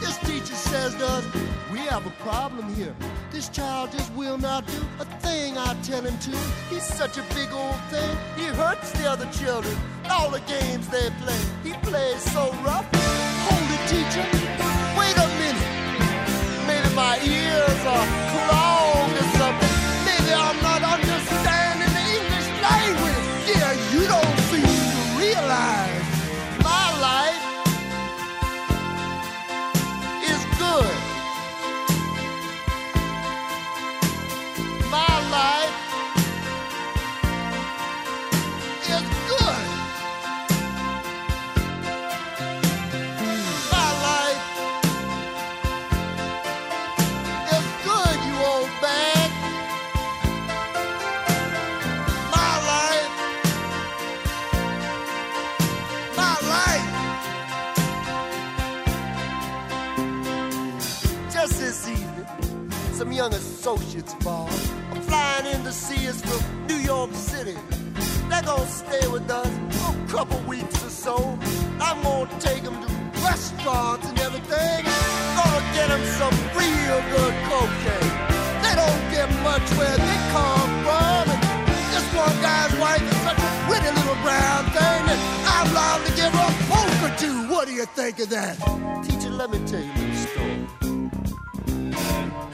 [0.00, 1.24] This teacher says to us,
[1.72, 2.94] We have a problem here.
[3.32, 6.30] This child just will not do a thing I tell him to.
[6.70, 8.16] He's such a big old thing.
[8.36, 9.76] He hurts the other children.
[10.08, 12.86] All the games they play, he plays so rough.
[12.94, 14.26] Hold it, teacher.
[14.96, 15.66] Wait a minute.
[16.68, 18.73] Maybe my ears are clogged
[63.64, 67.56] associates ours are flying in to see us from New York City.
[68.28, 69.48] They're gonna stay with us
[69.78, 71.16] for a couple weeks or so.
[71.80, 72.88] I'm gonna take them to
[73.24, 74.84] restaurants and everything.
[75.40, 78.12] Gonna get them some real good cocaine.
[78.64, 81.24] They don't get much where they come from.
[81.32, 85.18] And this one guy's wife is such a pretty little brown thing that
[85.54, 87.36] I'm allowed to give her a poke or two.
[87.48, 88.60] What do you think of that?
[89.04, 90.13] Teacher, let me tell you.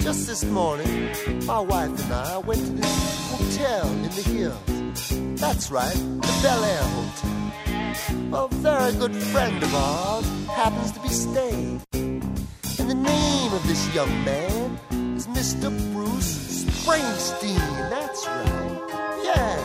[0.01, 1.11] Just this morning,
[1.44, 5.38] my wife and I went to this hotel in the hills.
[5.38, 8.44] That's right, the Bel Air Hotel.
[8.44, 11.82] A very good friend of ours happens to be staying.
[11.92, 14.78] And the name of this young man
[15.16, 15.68] is Mr.
[15.92, 17.90] Bruce Springsteen.
[17.90, 19.20] That's right.
[19.22, 19.61] Yeah,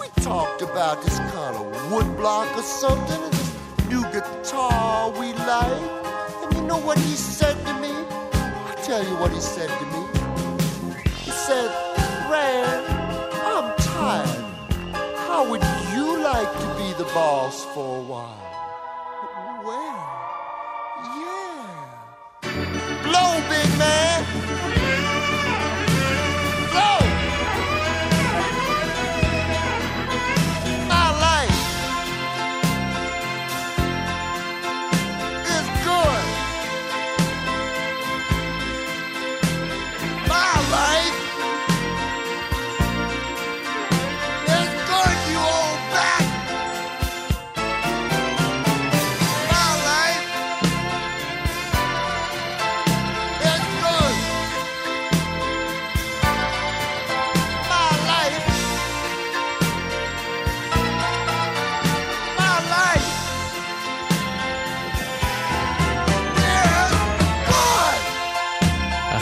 [0.00, 5.82] we talked about this kind of woodblock or something, and this new guitar we like.
[6.44, 8.19] And you know what he said to me?
[8.90, 10.02] Tell you what he said to me.
[11.14, 11.70] He said,
[12.28, 12.86] Rand,
[13.30, 14.44] I'm tired.
[15.28, 15.62] How would
[15.94, 19.62] you like to be the boss for a while?
[19.64, 19.94] Well,
[21.20, 21.92] yeah.
[23.04, 24.09] Blow, big man.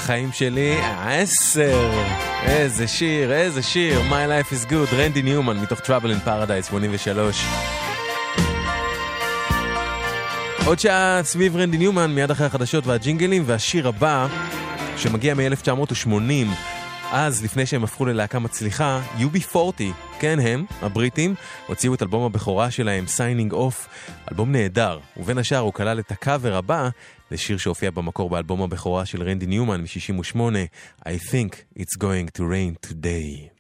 [0.09, 1.91] החיים שלי עשר.
[2.45, 4.01] איזה שיר, איזה שיר.
[4.01, 7.45] My Life is Good, רנדי ניומן, מתוך Trouble in Paradise 83.
[10.67, 14.27] עוד שעה סביב רנדי ניומן, מיד אחרי החדשות והג'ינגלים, והשיר הבא,
[14.97, 16.09] שמגיע מ-1980,
[17.13, 19.83] אז, לפני שהם הפכו ללהקה מצליחה, UB40,
[20.21, 21.35] כן הם, הבריטים,
[21.67, 23.89] הוציאו את אלבום הבכורה שלהם, Signing Off,
[24.31, 26.89] אלבום נהדר, ובין השאר הוא כלל את הקאבר הבא
[27.31, 30.41] לשיר שהופיע במקור באלבום הבכורה של רנדי ניומן מ-68,
[31.07, 33.58] I think it's going to rain today.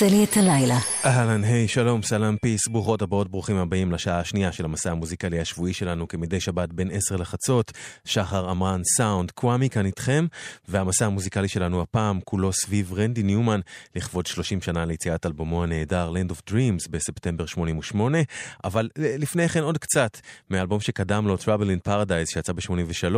[0.00, 0.78] עושה לי את הלילה.
[1.04, 5.72] אהלן, היי, שלום, סלאם פיס, ברוכות הבאות, ברוכים הבאים לשעה השנייה של המסע המוזיקלי השבועי
[5.72, 7.72] שלנו כמדי שבת בין 10 לחצות.
[8.04, 10.26] שחר עמרן סאונד, קוואמי כאן איתכם,
[10.68, 13.60] והמסע המוזיקלי שלנו הפעם כולו סביב רנדי ניומן,
[13.96, 18.18] לכבוד 30 שנה ליציאת אלבומו הנהדר Land of Dreams בספטמבר 88,
[18.64, 20.18] אבל אה, לפני כן עוד קצת
[20.50, 23.16] מהאלבום שקדם לו Trouble in Paradise שיצא ב-83,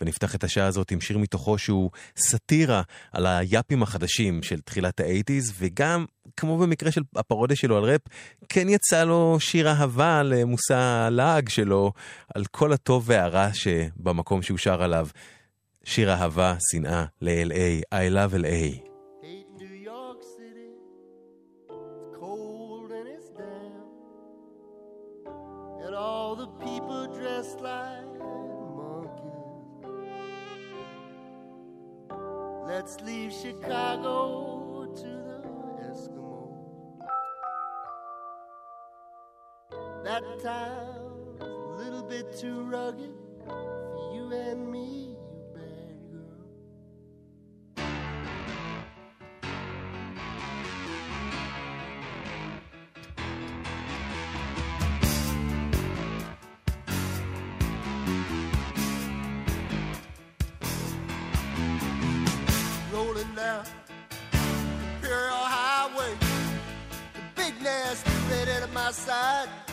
[0.00, 5.52] ונפתח את השעה הזאת עם שיר מתוכו שהוא סאטירה על היאפים החדשים של תחילת ה-80's,
[5.58, 6.04] וגם
[6.36, 8.00] כמו במקרה של הפרודיה שלו על ראפ,
[8.48, 11.92] כן יצא לו שיר אהבה למושא הלעג שלו,
[12.34, 15.08] על כל הטוב והרע שבמקום שהוא שר עליו.
[15.84, 18.90] שיר אהבה, שנאה, ל-LA, I love LA.
[26.02, 28.12] All the people dressed like
[28.78, 29.50] monkeys.
[32.66, 34.59] Let's leave Chicago
[40.02, 43.12] That town's a little bit too rugged
[43.44, 46.40] for you and me, you bad girl.
[62.90, 63.66] Rolling down
[64.32, 66.14] Imperial Highway,
[67.14, 68.10] the big nasty
[68.48, 69.69] at my side.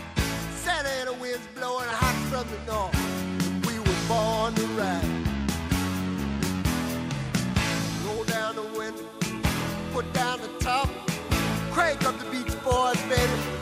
[11.78, 13.57] Break up the Beach Boys, baby.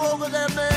[0.00, 0.75] over there, man.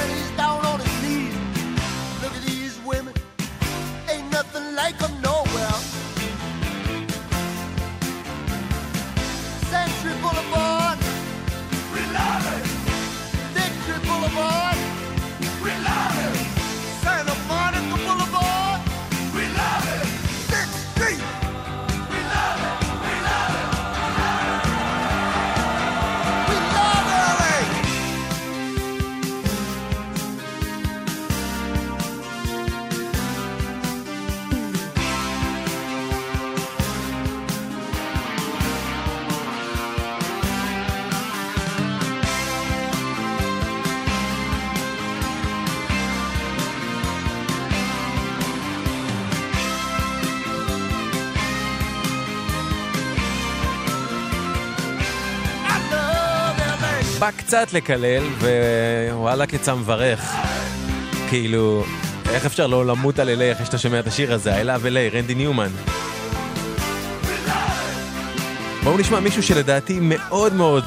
[57.50, 58.24] קצת לקלל,
[59.12, 60.36] ווואלה כיצא מברך.
[61.30, 61.84] כאילו,
[62.30, 64.56] איך אפשר לא למות על אלי אחרי שאתה שומע את השיר הזה?
[64.56, 65.70] אלה ולי, רנדי ניומן.
[68.84, 70.84] בואו נשמע מישהו שלדעתי מאוד מאוד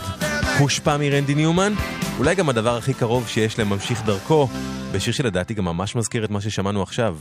[0.59, 1.73] הושפע מרנדי ניומן,
[2.19, 4.49] אולי גם הדבר הכי קרוב שיש לממשיך דרכו,
[4.93, 7.17] בשיר שלדעתי גם ממש מזכיר את מה ששמענו עכשיו.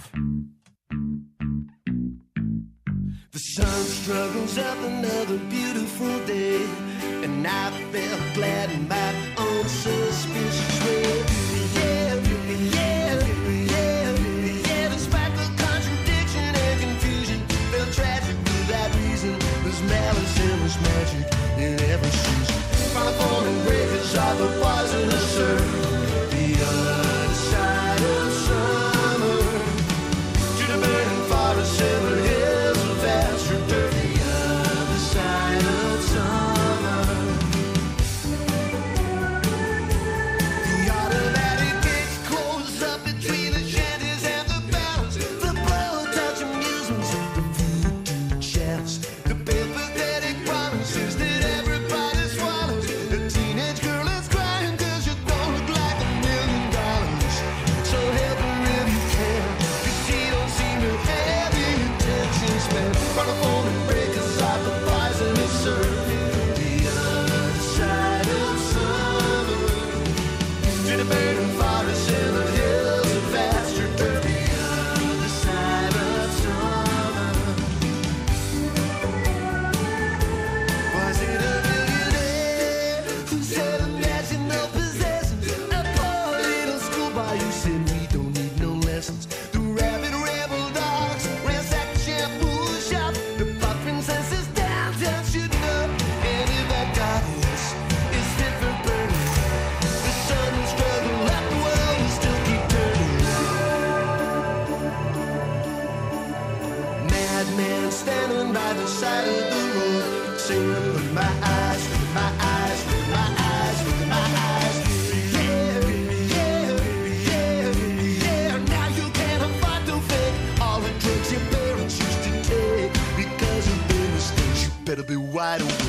[125.41, 125.80] wide awake.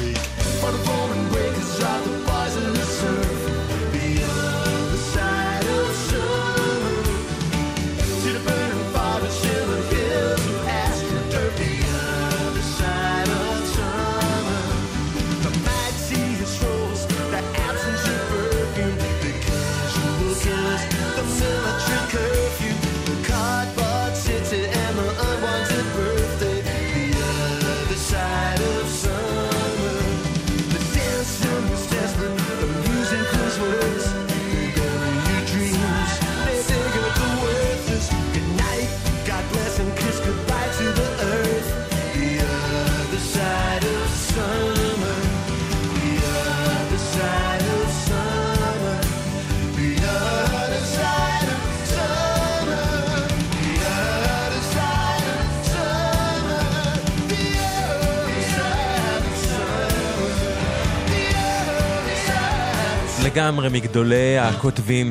[63.32, 65.10] לגמרי מגדולי הכותבים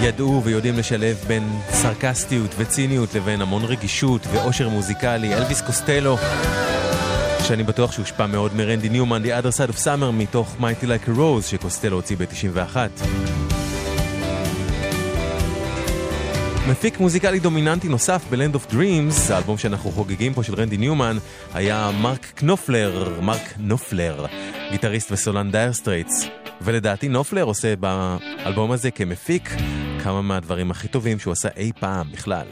[0.00, 5.34] שידעו ויודעים לשלב בין סרקסטיות וציניות לבין המון רגישות ואושר מוזיקלי.
[5.34, 6.16] אלוויס קוסטלו,
[7.42, 11.18] שאני בטוח שהושפע מאוד מרנדי ניומן, The Other Side of Summer, מתוך Mighty Like a
[11.18, 12.76] Rose שקוסטלו הוציא ב-91.
[16.68, 21.16] מפיק מוזיקלי דומיננטי נוסף ב-Land of Dreams, האלבום שאנחנו חוגגים פה של רנדי ניומן,
[21.54, 24.26] היה מרק קנופלר, מרק נופלר,
[24.70, 26.28] גיטריסט וסולן דייר סטרייטס.
[26.62, 29.50] ולדעתי נופלר עושה באלבום הזה כמפיק
[30.02, 32.46] כמה מהדברים הכי טובים שהוא עשה אי פעם בכלל.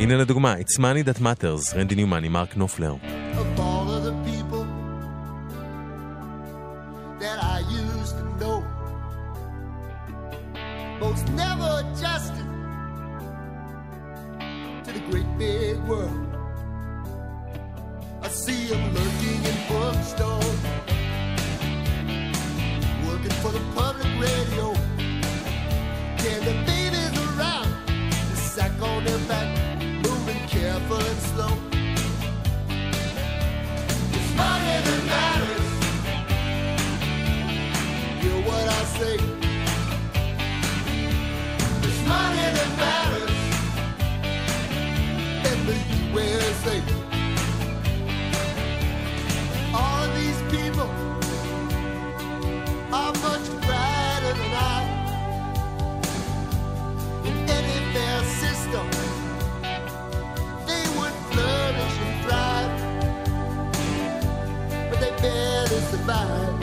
[0.00, 2.94] הנה לדוגמה, It's Money That Matters, רנדי ניומן עם מרק נופלר.
[3.36, 3.75] of
[66.06, 66.55] goodbye.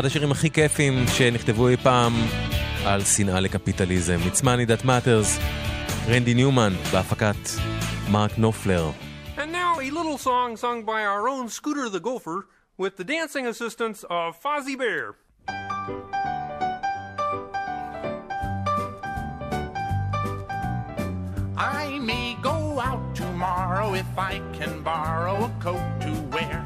[0.00, 2.12] אחד השירים הכי כיפים שנכתבו אי פעם
[2.84, 4.18] על שנאה לקפיטליזם.
[4.32, 5.40] It's Money That Matters,
[6.08, 7.36] רנדי ניומן, בהפקת
[8.10, 8.90] מרק נופלר.
[9.36, 12.46] And now a little song sung by our own Scooter the Gopher
[12.78, 15.14] with the dancing assistance of Fozzie Bear.
[21.56, 26.56] I may go out tomorrow if I can borrow a coat to wear.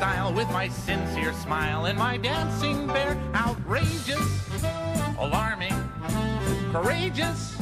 [0.00, 3.18] style with my sincere smile and my dancing bear.
[3.34, 4.48] Outrageous,
[5.18, 5.74] alarming,
[6.72, 7.54] courageous,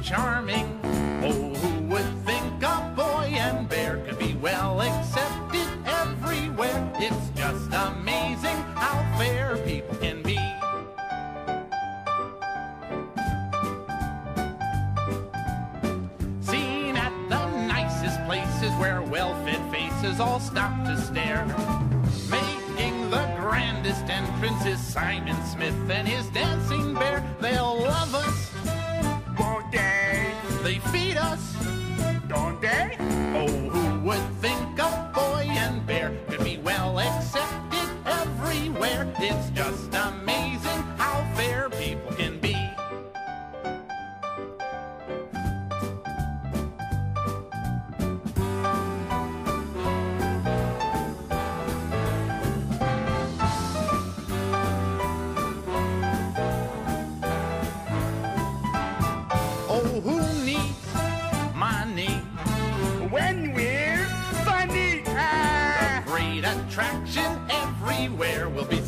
[0.00, 0.78] charming.
[1.24, 1.51] Oh,
[20.12, 21.46] faces all stop to stare,
[22.30, 27.24] making the grandest entrance is Simon Smith and his dancing bear.
[27.40, 28.50] They'll love us,
[29.38, 30.32] won't they?
[30.62, 31.56] They feed us,
[32.28, 33.11] don't they?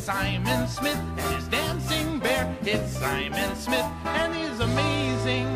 [0.05, 2.45] Simon Smith and his dancing bear.
[2.61, 5.47] It's Simon Smith and his amazing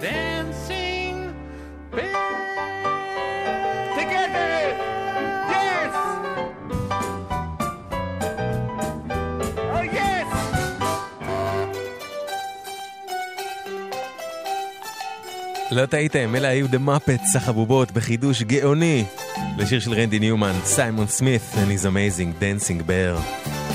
[0.00, 1.34] dancing
[1.90, 2.14] bear.
[3.98, 4.52] Together,
[5.52, 5.92] yes.
[9.74, 10.28] Oh yes.
[15.70, 19.04] לא טעיתם, אלה היו The Muppets, החבובות, בחידוש גאוני
[19.58, 23.65] לשיר של רנדי ניומן, סיימון סמית, and his amazing dancing bear.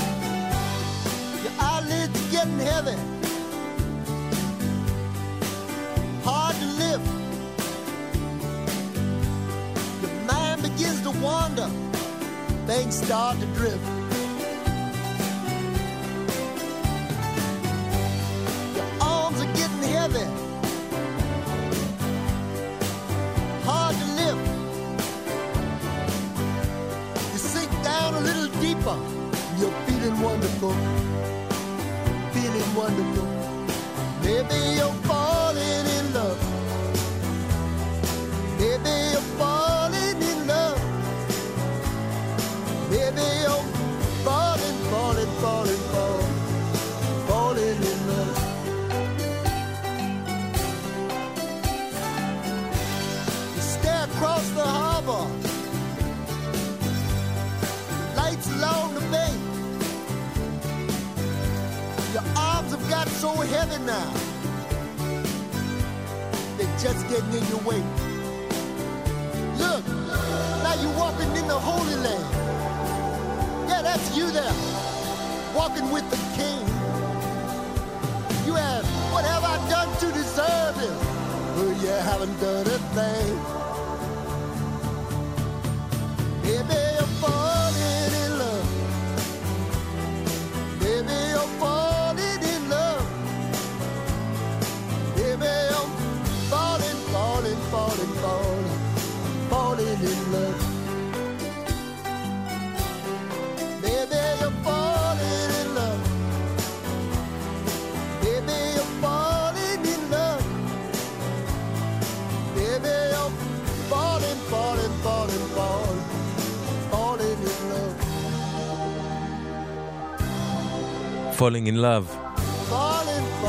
[121.42, 122.32] Falling in Love.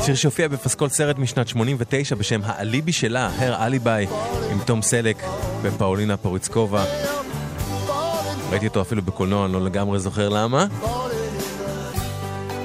[0.02, 4.06] שיר שהופיע בפסקול סרט משנת 89 בשם האליבי שלה, Her Alibi,
[4.52, 5.22] עם תום סלק
[5.62, 6.84] ופאולינה פוריצקובה.
[8.50, 10.66] ראיתי אותו אפילו בקולנוע, אני לא לגמרי זוכר למה.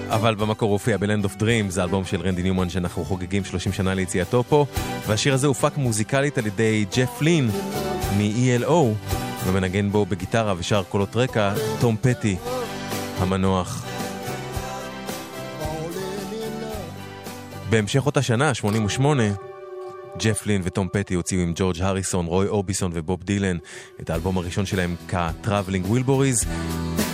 [0.09, 3.93] אבל במקור הופיע ב-Land of Dreams, זה אלבום של רנדי ניומן שאנחנו חוגגים 30 שנה
[3.93, 4.65] ליציאתו פה,
[5.07, 7.49] והשיר הזה הופק מוזיקלית על ידי ג'ף לין
[8.17, 8.73] מ-ELO,
[9.45, 12.35] ומנגן בו בגיטרה ושר קולות רקע, תום פטי,
[13.19, 13.88] המנוח.
[17.69, 19.23] בהמשך אותה שנה, 88,
[20.17, 23.57] ג'ף לין וטום פטי הוציאו עם ג'ורג' הריסון, רוי אורביסון ובוב דילן
[24.01, 26.47] את האלבום הראשון שלהם כ-Traveling Wilburys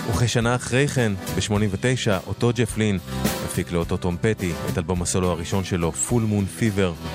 [0.09, 2.99] וכשנה אחרי כן, ב-89, אותו ג'ף לין
[3.45, 7.07] הפיק לאותו טום פטי את אלבום הסולו הראשון שלו, Full Moon Fever.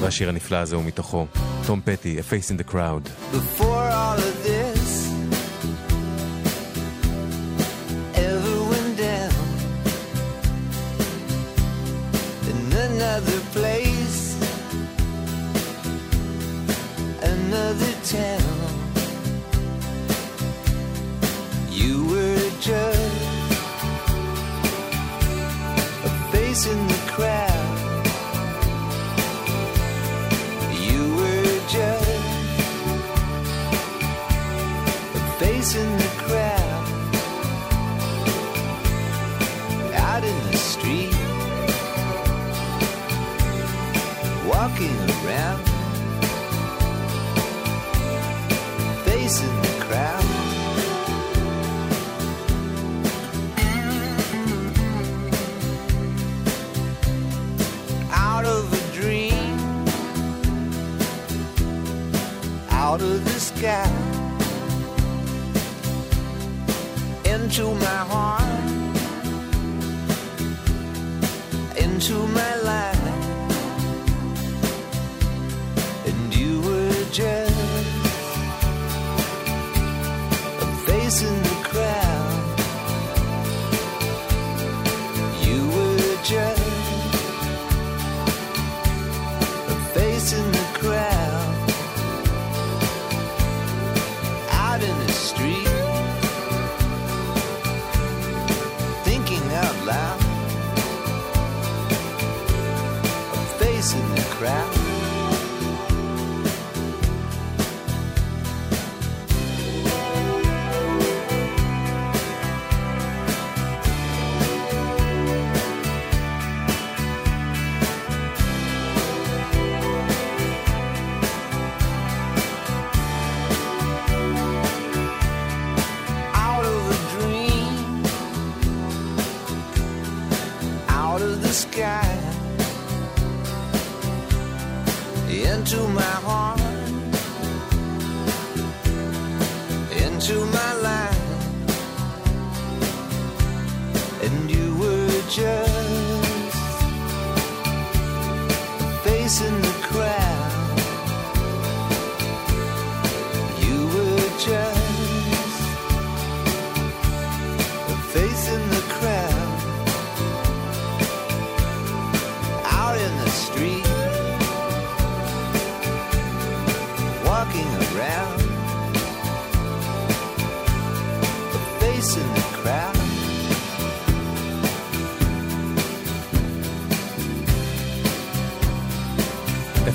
[0.00, 1.26] והשיר הנפלא הזה הוא מתוכו,
[1.66, 3.34] טום פטי, A Face in the Crowd.
[3.34, 3.71] Before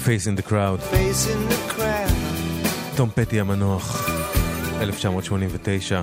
[0.08, 0.98] Face in the Crowd,
[2.96, 4.10] תום פטי המנוח,
[4.82, 6.02] 1989,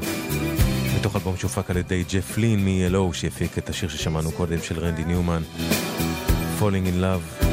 [0.99, 5.05] מתוך אלבום שהופק על ידי ג'ף לין מ-ELO שהפיק את השיר ששמענו קודם של רנדי
[5.05, 5.43] ניומן,
[6.61, 7.45] Falling in Love.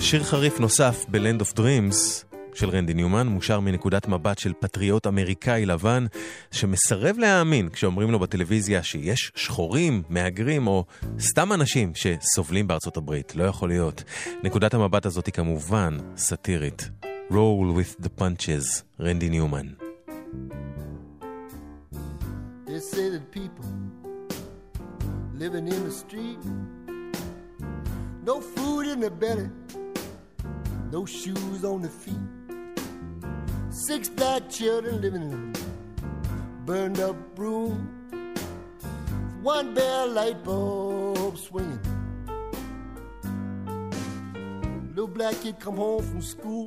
[0.00, 2.27] שיר חריף נוסף ב-Land of Dreams
[2.58, 6.06] של רנדי ניומן מושר מנקודת מבט של פטריוט אמריקאי לבן
[6.50, 10.84] שמסרב להאמין כשאומרים לו בטלוויזיה שיש שחורים, מהגרים או
[11.20, 13.36] סתם אנשים שסובלים בארצות הברית.
[13.36, 14.04] לא יכול להיות.
[14.42, 16.90] נקודת המבט הזאת היא כמובן סאטירית.
[17.30, 19.66] Roll with the punches, רנדי ניומן.
[25.36, 25.48] The
[30.92, 32.37] no shoes on their feet.
[33.78, 37.88] Six black children living in a burned up room,
[39.40, 41.78] one bare light bulb swinging.
[44.90, 46.66] Little black kid come home from school,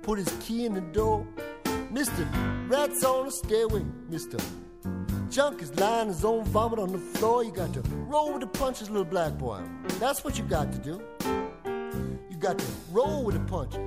[0.00, 1.26] put his key in the door.
[1.90, 2.26] Mister,
[2.66, 4.38] rats on the stairway, mister.
[5.28, 7.44] Junk is lying his own vomit on the floor.
[7.44, 9.60] You got to roll with the punches, little black boy.
[9.98, 11.02] That's what you got to do.
[12.30, 13.80] You got to roll with the punches.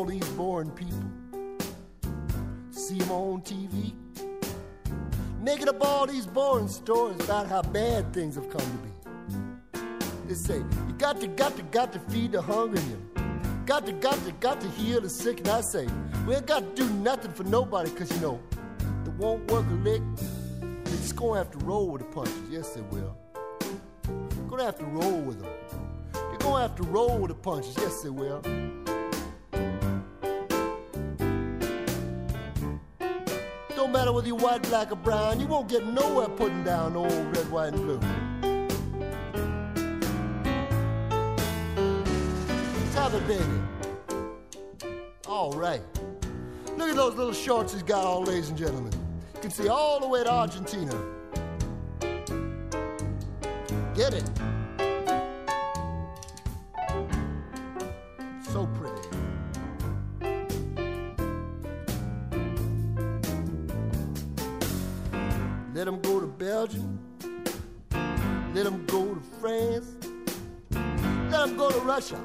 [0.00, 0.98] All these boring people.
[2.70, 3.92] See them on TV.
[5.42, 9.80] Making up all these boring stories about how bad things have come to be.
[10.26, 12.80] They say, you got to, got to, got to feed the hungry.
[12.80, 12.98] You
[13.66, 15.40] got to, got to, got to heal the sick.
[15.40, 15.86] And I say,
[16.26, 18.40] we ain't got to do nothing for nobody because, you know,
[19.04, 20.02] it won't work a lick.
[20.62, 22.40] They just gonna have to roll with the punches.
[22.48, 23.14] Yes, they will.
[24.48, 25.52] Gonna have to roll with them.
[26.14, 27.76] They're gonna have to roll with the punches.
[27.76, 28.40] Yes, they will.
[34.00, 37.50] Matter whether you're white, black, or brown, you won't get nowhere putting down old red,
[37.50, 38.00] white, and blue.
[42.94, 43.44] Tap it, baby.
[45.28, 45.82] All right.
[46.78, 48.92] Look at those little shorts he's got on, ladies and gentlemen.
[49.34, 50.98] You can see all the way to Argentina.
[53.94, 54.49] Get it.
[66.60, 67.00] Belgium.
[68.54, 69.96] Let him go to France.
[71.30, 72.20] Let him go to Russia.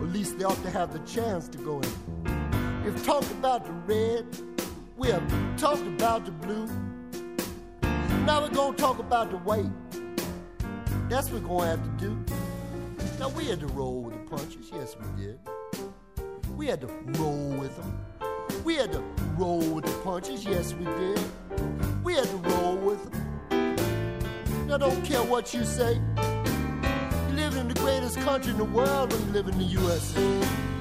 [0.00, 2.82] At least they ought to have the chance to go in.
[2.82, 4.24] We've talked about the red.
[4.96, 5.22] We have
[5.58, 6.66] talked about the blue.
[8.24, 9.70] Now we're going to talk about the white.
[11.10, 12.24] That's what we're going to have to do.
[13.18, 14.70] Now we had to roll with the punches.
[14.72, 15.38] Yes, we did.
[16.56, 16.86] We had to
[17.20, 18.33] roll with them.
[18.64, 19.00] We had to
[19.36, 21.20] roll with the punches, yes we did.
[22.02, 24.66] We had to roll with them.
[24.66, 26.00] Now don't care what you say.
[27.28, 30.73] You live in the greatest country in the world when you live in the USA.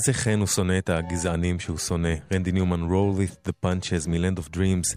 [0.00, 2.14] באיזה חן הוא שונא את הגזענים שהוא שונא.
[2.32, 4.96] רנדי ניומן, roll with the punches מ-Land of Dreams.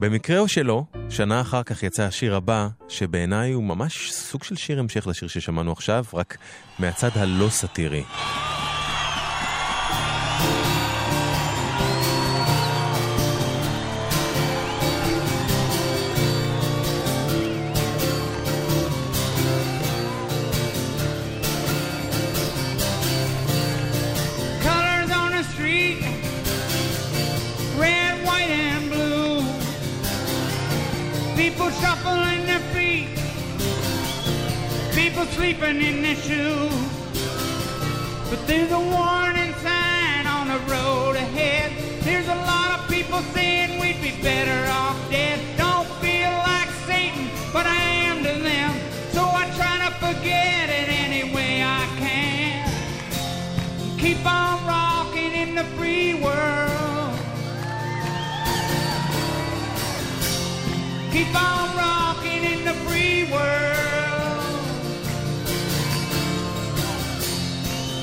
[0.00, 4.80] במקרה או שלא, שנה אחר כך יצא השיר הבא, שבעיניי הוא ממש סוג של שיר
[4.80, 6.36] המשך לשיר ששמענו עכשיו, רק
[6.78, 8.04] מהצד הלא סאטירי.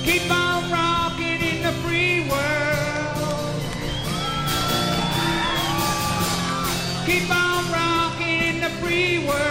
[0.03, 3.61] Keep on rocking in the free world.
[7.05, 9.50] Keep on rocking in the free world.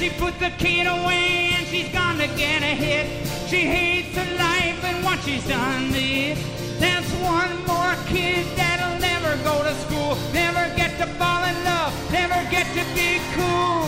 [0.00, 3.06] She put the kid away and she's gone to get a hit.
[3.50, 6.38] She hates her life and what she's done to it.
[6.78, 11.92] That's one more kid that'll never go to school, never get to fall in love,
[12.10, 13.84] never get to be cool.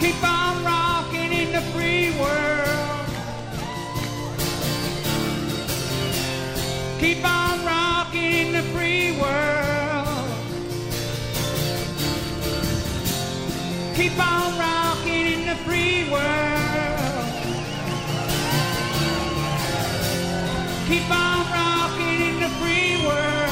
[0.00, 3.08] Keep on rocking in the free world.
[7.00, 9.43] Keep on rocking in the free world.
[14.14, 17.26] Keep on rocking in the free world.
[20.86, 23.50] Keep on rocking in the free world.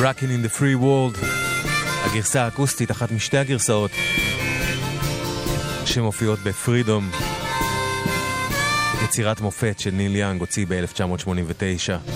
[0.00, 1.18] Rockin' in the Free World,
[2.04, 3.90] הגרסה האקוסטית, אחת משתי הגרסאות
[5.84, 7.10] שמופיעות בפרידום,
[9.16, 12.12] יצירת מופת של ניל יאנג הוציא ב-1989.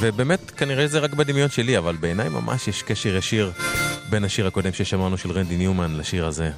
[0.00, 3.52] ובאמת, כנראה זה רק בדמיון שלי, אבל בעיניי ממש יש קשר ישיר
[4.10, 6.50] בין השיר הקודם ששמענו של רנדי ניומן לשיר הזה.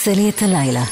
[0.00, 0.84] עושה לי את הלילה.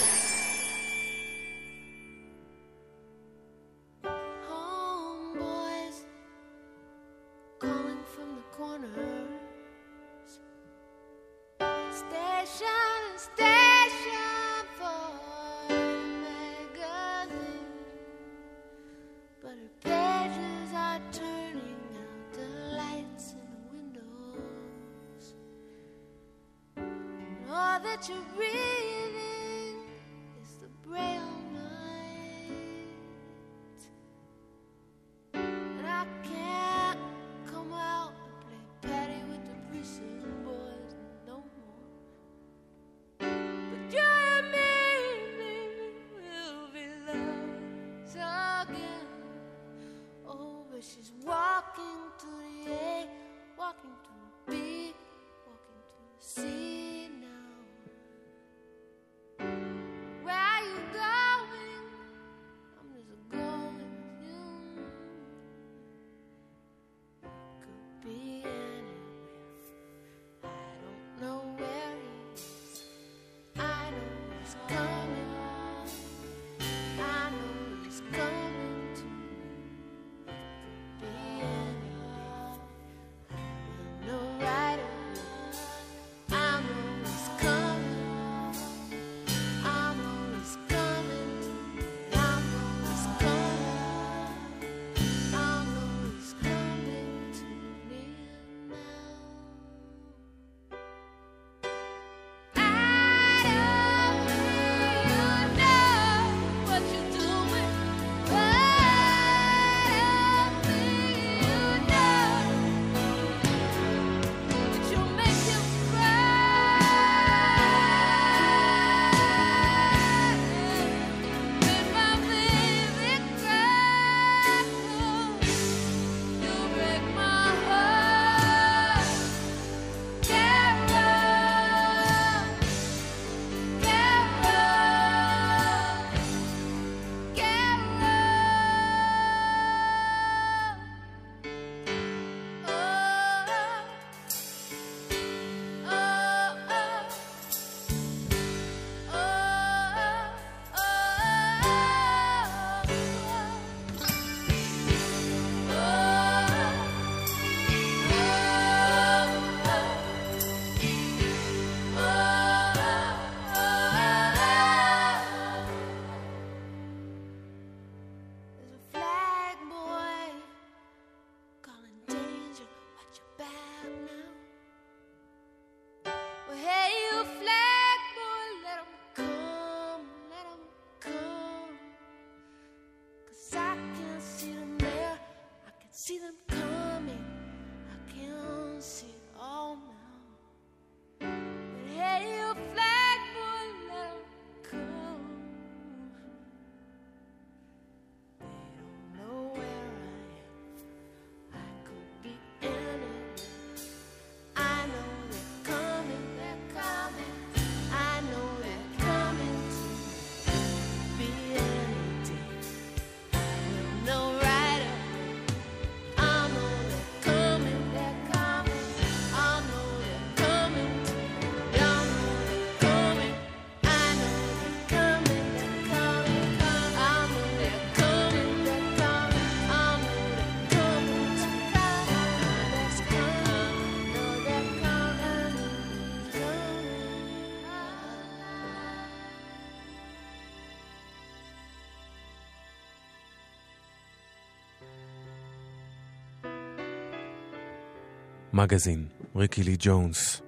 [248.59, 249.07] מגזין,
[249.37, 250.43] ריקי לי ג'ונס.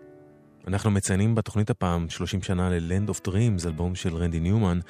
[0.66, 4.80] אנחנו מציינים בתוכנית הפעם 30 שנה ל-Land of Dreams, אלבום של רנדי ניומן.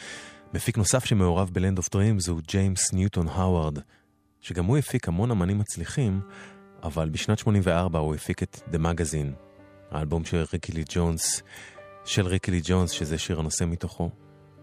[0.55, 3.79] מפיק נוסף שמעורב ב-Land of Dreams הוא ג'יימס ניוטון האווארד,
[4.41, 6.21] שגם הוא הפיק המון אמנים מצליחים,
[6.83, 9.33] אבל בשנת 84 הוא הפיק את The Magazine,
[9.91, 11.43] האלבום של ריקי לי ג'ונס,
[12.05, 14.11] של ריקי לי ג'ונס, שזה שיר הנושא מתוכו.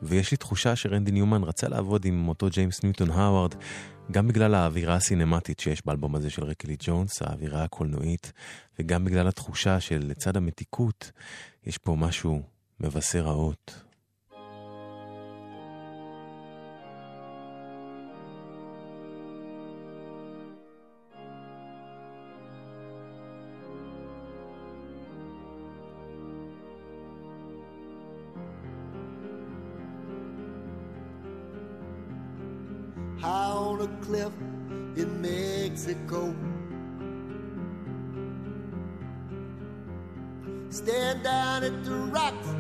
[0.02, 3.56] ויש לי תחושה שרנדי ניומן רצה לעבוד עם אותו ג'יימס ניוטון האווארד,
[4.12, 8.32] גם בגלל האווירה הסינמטית שיש באלבום הזה של ריקי לי ג'ונס, האווירה הקולנועית,
[8.80, 11.12] וגם בגלל התחושה של לצד המתיקות,
[11.66, 12.42] יש פה משהו
[12.80, 13.87] מבשר רעות.
[41.70, 42.57] the rocks.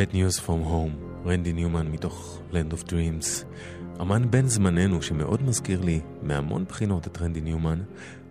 [0.00, 3.44] Bad News From Home, רנדי ניומן מתוך Land of Dreams.
[4.00, 7.82] אמן בן זמננו שמאוד מזכיר לי מהמון בחינות את רנדי ניומן,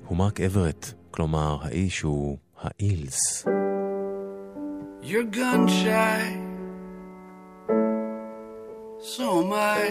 [0.07, 3.45] הוא מרק אברט, כלומר האיש הוא האילס.
[5.03, 6.21] You're gun shy,
[9.13, 9.81] so am I.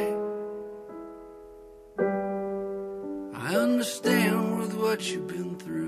[3.48, 5.87] I understand with what you've been through.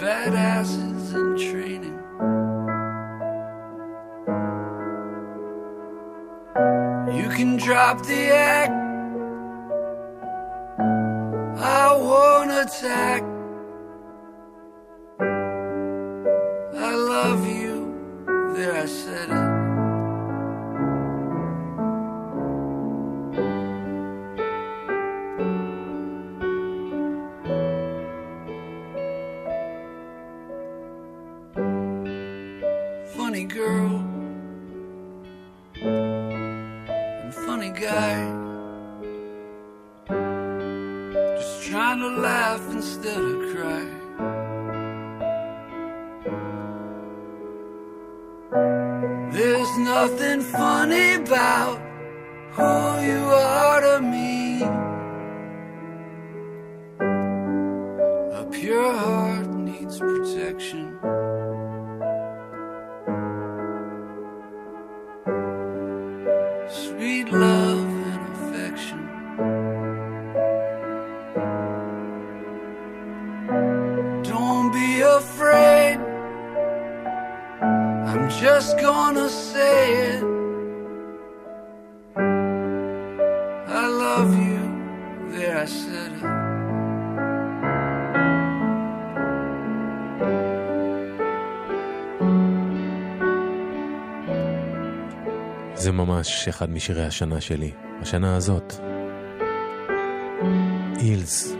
[0.00, 1.96] Badasses in training.
[7.14, 8.72] You can drop the act.
[11.58, 13.39] I won't attack.
[96.20, 98.74] ממש אחד משירי השנה שלי, השנה הזאת.
[100.98, 101.54] אילס.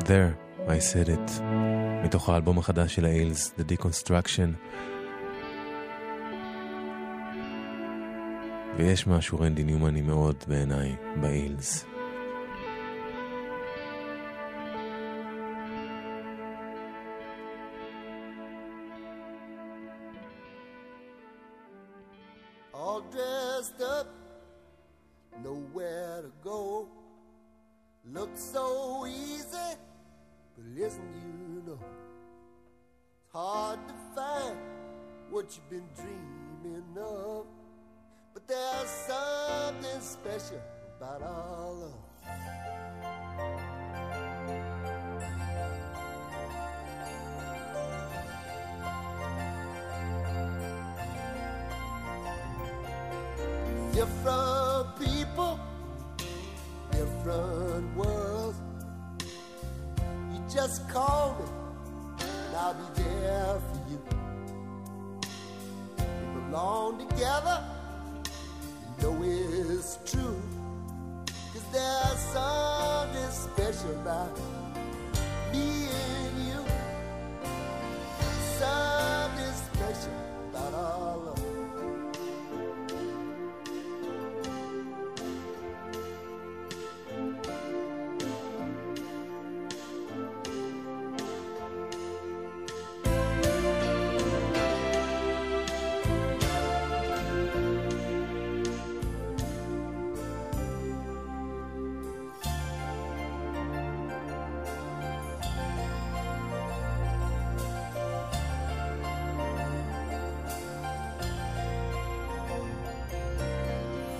[0.00, 0.32] There,
[0.68, 1.42] I said it.
[2.04, 4.74] מתוך האלבום החדש של האילס, The Deconstruction.
[8.76, 11.86] ויש משהו רנדי ניומני מאוד בעיניי באילס.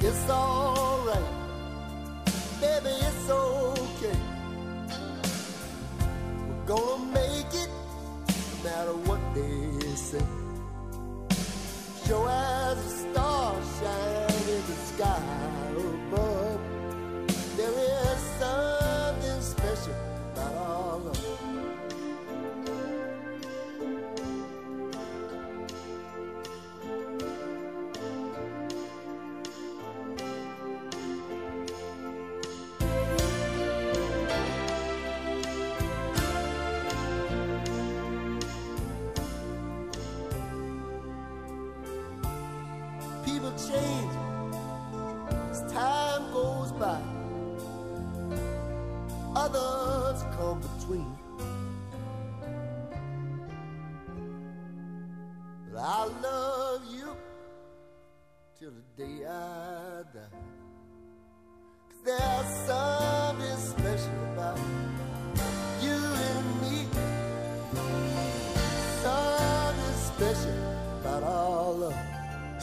[0.09, 1.19] It's alright,
[2.61, 4.19] baby, it's okay.
[6.47, 7.70] We're gonna make it,
[8.28, 10.24] no matter what they say.
[12.07, 15.56] Show as a star shine in the sky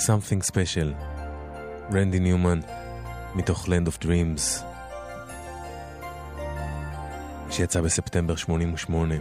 [0.08, 1.04] Something Special,
[1.94, 2.60] רנדי ניומן,
[3.36, 4.64] מתוך Land of Dreams,
[7.52, 9.16] שיצא בספטמבר 88.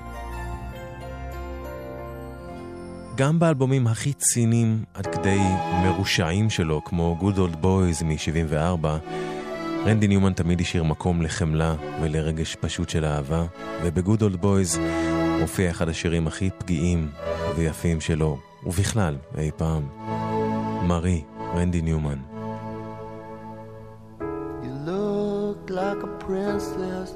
[3.17, 5.39] גם באלבומים הכי ציניים עד כדי
[5.85, 8.87] מרושעים שלו, כמו Good Old Boys מ-74,
[9.87, 13.45] רנדי ניומן תמיד השאיר מקום לחמלה ולרגש פשוט של אהבה,
[13.83, 14.79] וב-Good Old Boys
[15.41, 17.09] מופיע אחד השירים הכי פגיעים
[17.57, 20.32] ויפים שלו, ובכלל, אי פעם.
[20.88, 21.24] מארי,
[21.56, 22.20] רנדי ניומן.
[24.64, 27.10] You looked like a princess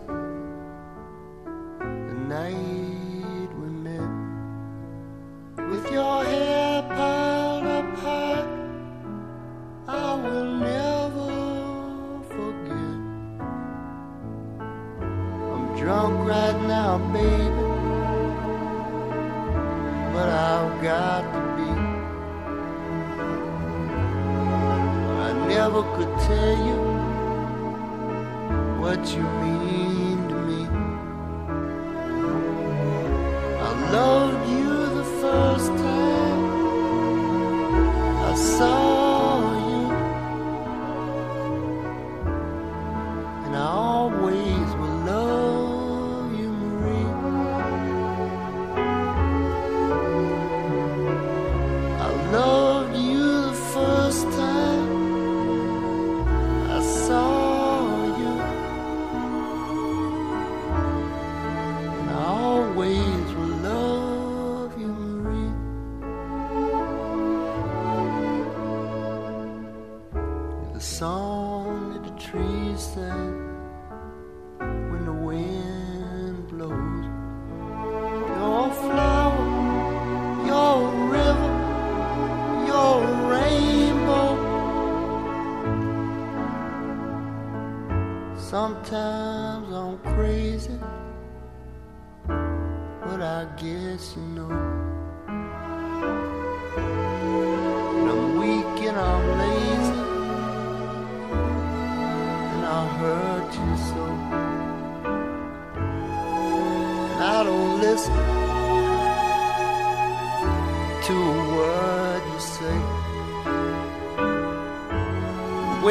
[2.09, 4.11] the night we met.
[5.71, 8.45] With your hair piled up high,
[10.05, 11.31] I will never
[12.33, 12.97] forget.
[15.53, 17.65] I'm drunk right now, baby,
[20.13, 21.23] but I've got
[25.48, 26.78] never could tell you
[28.80, 30.62] what you mean to me.
[33.68, 34.70] I loved you
[35.00, 36.42] the first time
[38.30, 39.05] I saw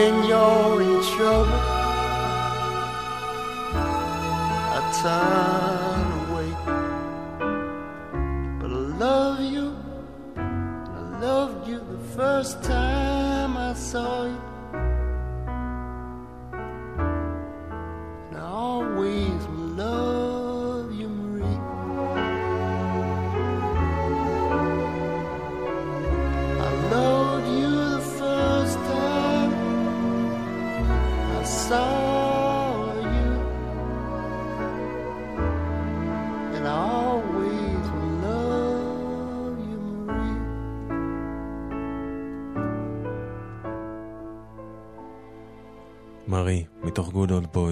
[0.05, 1.61] When you're in trouble,
[4.69, 5.84] I turn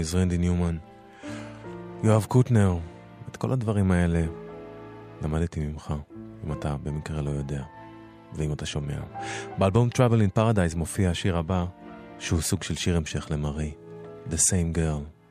[0.03, 0.77] Boys, רנדי ניומן.
[2.03, 2.77] יואב קוטנר,
[3.29, 4.25] את כל הדברים האלה
[5.21, 5.93] למדתי ממך,
[6.45, 7.63] אם אתה במקרה לא יודע,
[8.33, 8.99] ואם אתה שומע.
[9.57, 11.65] באלבום Travel in Paradise מופיע השיר הבא,
[12.19, 13.73] שהוא סוג של שיר המשך למרי,
[14.29, 15.22] The Same Girl.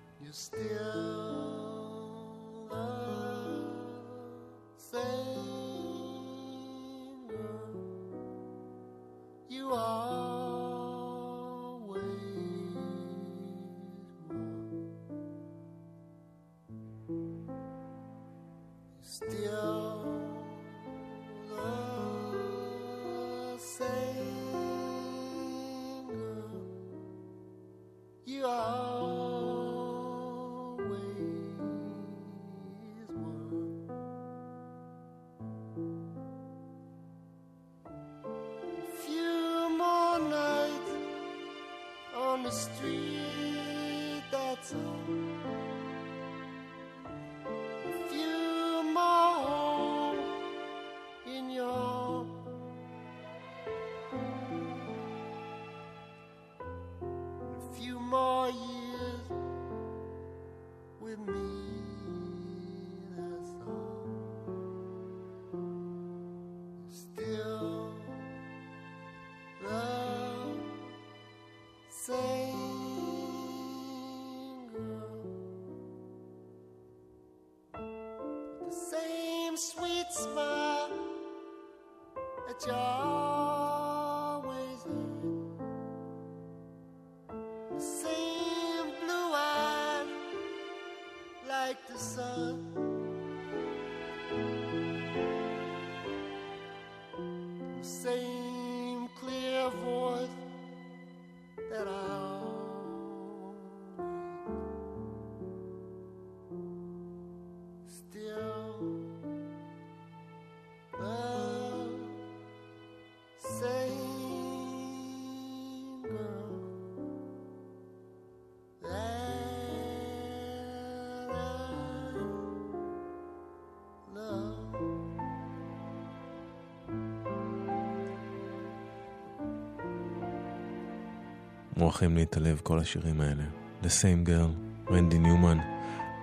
[132.22, 133.42] את הלב כל השירים האלה.
[133.82, 135.58] The Same Girl, רנדי ניומן,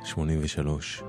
[0.03, 1.03] 83.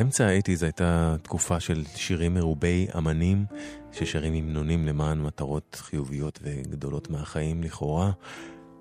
[0.00, 3.44] אמצע האייטיז הייתה תקופה של שירים מרובי אמנים
[3.92, 8.10] ששרים המנונים למען מטרות חיוביות וגדולות מהחיים לכאורה,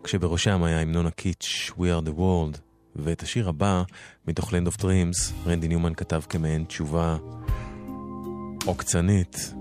[0.03, 2.57] כשבראשם היה המנון הקיץ' We are the World,
[2.95, 3.83] ואת השיר הבא,
[4.27, 7.17] מתוך Land of Dreams, רנדי ניומן כתב כמעין תשובה
[8.65, 9.53] עוקצנית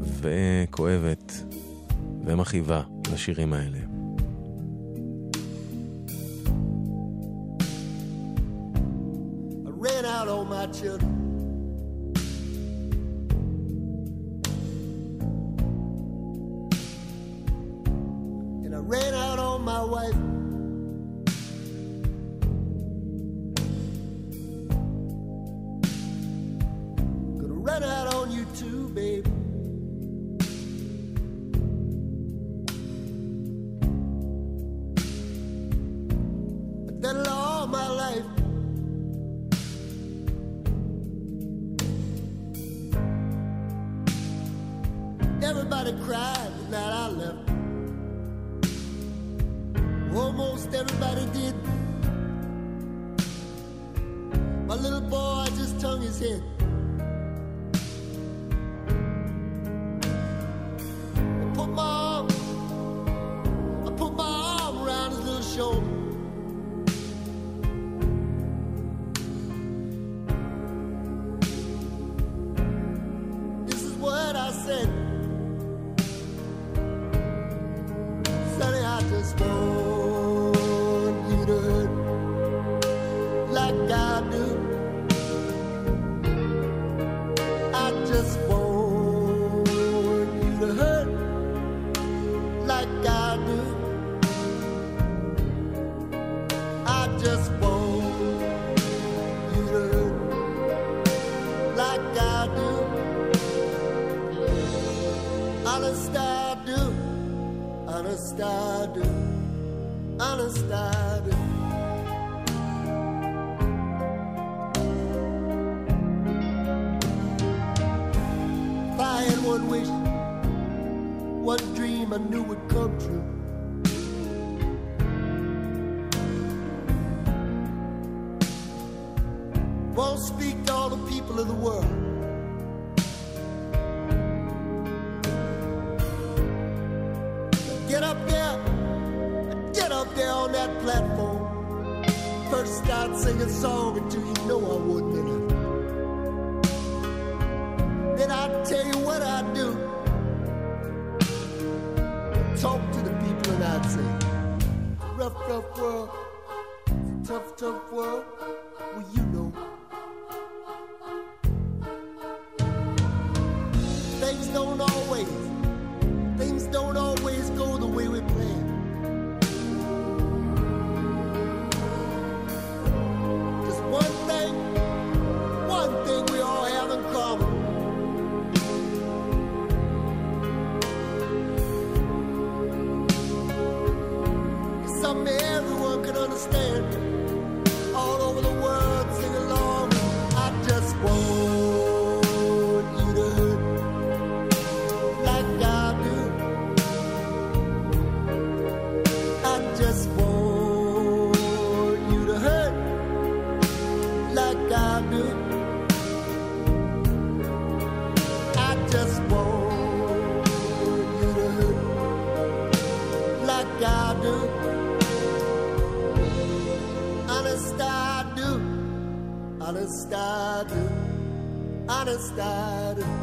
[0.00, 1.44] וכואבת
[2.26, 2.82] ומכאיבה
[3.12, 3.91] לשירים האלה.
[10.82, 11.21] should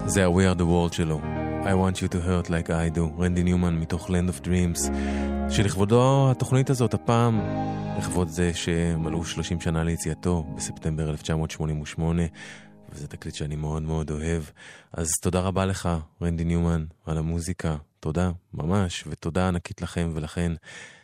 [0.10, 1.22] זה ה-We are the world שלו.
[1.64, 4.80] I want you to hurt like I do, רנדי ניומן מתוך Land of Dreams,
[5.49, 7.41] שלכבודו התוכנית הזאת הפעם,
[7.98, 12.23] לכבוד זה שמלאו 30 שנה ליציאתו בספטמבר 1988,
[12.90, 14.44] וזה תקליט שאני מאוד מאוד אוהב.
[14.94, 15.90] אז תודה רבה לך,
[16.22, 17.76] רנדי ניומן, על המוזיקה.
[17.99, 20.52] תודה, ממש, ותודה ענקית לכם ולכן.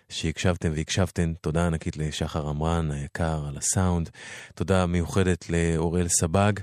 [0.09, 4.09] שהקשבתם והקשבתן, תודה ענקית לשחר עמרן היקר על הסאונד,
[4.55, 6.53] תודה מיוחדת לאוראל סבג.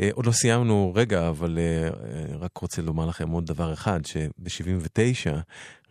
[0.00, 4.06] אה, עוד לא סיימנו רגע, אבל אה, אה, רק רוצה לומר לכם עוד דבר אחד,
[4.06, 5.30] שב-79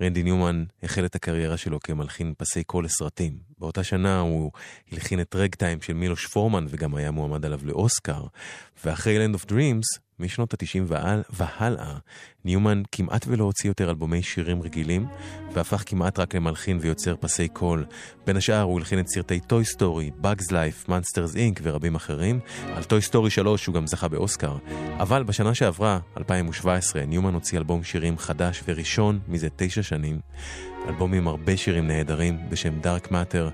[0.01, 3.37] רנדי ניומן החל את הקריירה שלו כמלחין פסי קול לסרטים.
[3.59, 4.51] באותה שנה הוא
[4.91, 8.23] הלחין את Ragtime של מילוש פורמן וגם היה מועמד עליו לאוסקר.
[8.85, 11.21] ואחרי Land of Dreams, משנות ה-90 והל...
[11.29, 11.97] והלאה,
[12.45, 15.07] ניומן כמעט ולא הוציא יותר אלבומי שירים רגילים,
[15.53, 17.85] והפך כמעט רק למלחין ויוצר פסי קול.
[18.25, 21.59] בין השאר הוא הלחין את סרטי Toy Story, Bugs Life, Monsters Inc.
[21.63, 22.39] ורבים אחרים.
[22.75, 24.57] על Toy Story 3 הוא גם זכה באוסקר.
[24.97, 30.19] אבל בשנה שעברה, 2017, ניומן הוציא אלבום שירים חדש וראשון מזה תשע שנים.
[30.87, 33.51] אלבום עם הרבה שירים נהדרים בשם Dark Matter,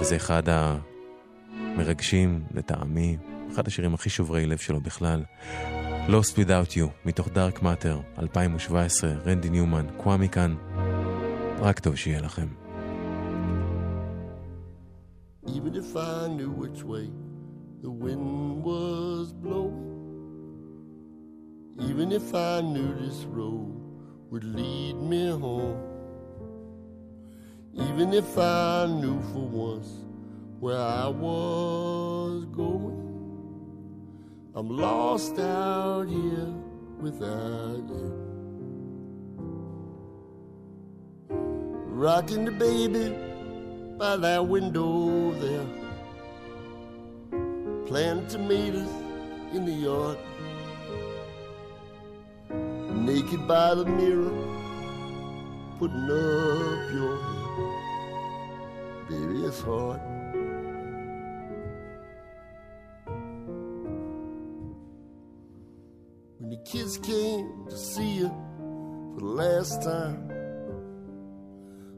[0.00, 3.16] וזה אחד המרגשים לטעמי,
[3.54, 5.22] אחד השירים הכי שוברי לב שלו בכלל.
[6.08, 10.56] Lost Without You, מתוך Dark Matter, 2017, רנדי ניומן, קוואמי כאן.
[11.58, 12.46] רק טוב שיהיה לכם.
[15.46, 17.10] Even if I knew which way
[17.82, 19.84] the wind was blowing,
[21.88, 23.74] even if I knew this road
[24.30, 25.78] would lead me home,
[27.88, 29.90] even if I knew for once
[30.62, 33.07] where I was going,
[34.58, 36.52] I'm lost out here
[36.98, 38.12] without you.
[41.30, 43.14] Rocking the baby
[43.96, 45.64] by that window there.
[47.86, 48.90] Planting tomatoes
[49.52, 50.18] in the yard.
[52.50, 54.34] naked by the mirror,
[55.78, 57.74] putting up your hair.
[59.08, 60.07] Baby, it's hard.
[66.48, 68.28] When the kids came to see you
[69.12, 70.30] for the last time,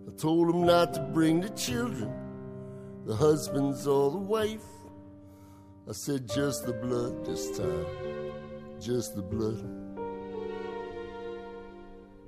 [0.08, 2.12] I told them not to bring the children,
[3.06, 4.64] the husbands or the wife.
[5.88, 7.86] I said just the blood this time,
[8.80, 9.64] just the blood.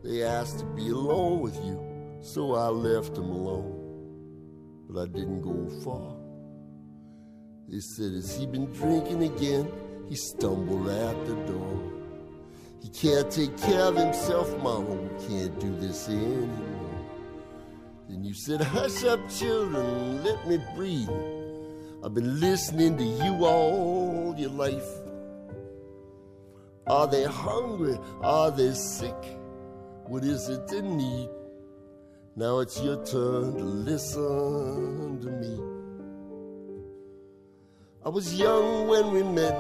[0.05, 1.77] They asked to be alone with you,
[2.20, 4.86] so I left them alone.
[4.89, 6.15] But I didn't go far.
[7.69, 9.69] They said, Has he been drinking again?
[10.09, 12.01] He stumbled out the door.
[12.82, 14.94] He can't take care of himself, Mama.
[14.94, 16.82] We can't do this anymore.
[18.09, 21.09] Then you said, Hush up, children, let me breathe.
[22.04, 24.88] I've been listening to you all your life.
[26.88, 27.96] Are they hungry?
[28.20, 29.14] Are they sick?
[30.06, 31.28] What is it they need?
[32.34, 35.60] Now it's your turn to listen to me.
[38.04, 39.54] I was young when we met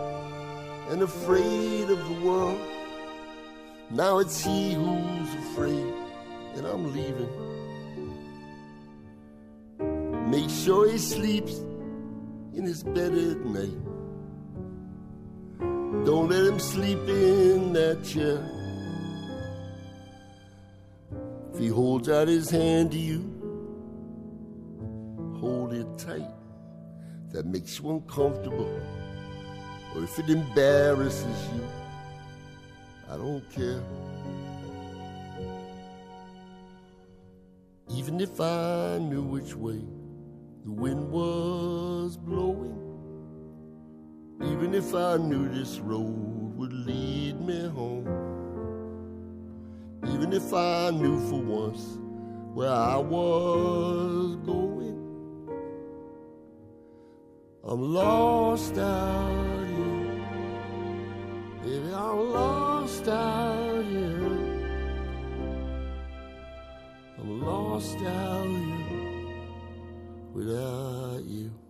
[0.90, 2.58] and afraid of the world.
[3.92, 5.92] Now it's he who's afraid,
[6.56, 7.28] and I'm leaving.
[10.30, 11.58] Make sure he sleeps
[12.54, 13.78] in his bed at night.
[16.06, 18.42] Don't let him sleep in that chair.
[21.52, 23.20] If he holds out his hand to you,
[25.38, 26.30] hold it tight.
[27.32, 28.74] That makes you uncomfortable,
[29.94, 31.81] or if it embarrasses you,
[33.12, 33.82] I don't care.
[37.90, 39.82] Even if I knew which way
[40.64, 42.78] the wind was blowing,
[44.40, 48.08] even if I knew this road would lead me home,
[50.06, 51.98] even if I knew for once
[52.54, 54.96] where I was going,
[57.62, 60.24] I'm lost out here.
[61.62, 64.26] Baby, I'm lost out here.
[67.16, 69.36] I'm lost out here
[70.34, 71.61] without you.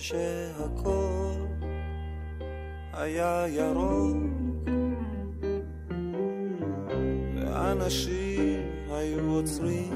[0.00, 1.46] כשהכל
[2.92, 4.16] היה ירוק.
[7.36, 9.92] ואנשים היו עוצרים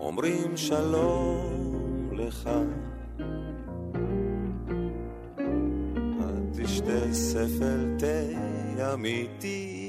[0.00, 2.50] אומרים שלום לך.
[6.52, 9.79] תשתה ספל תה אמיתי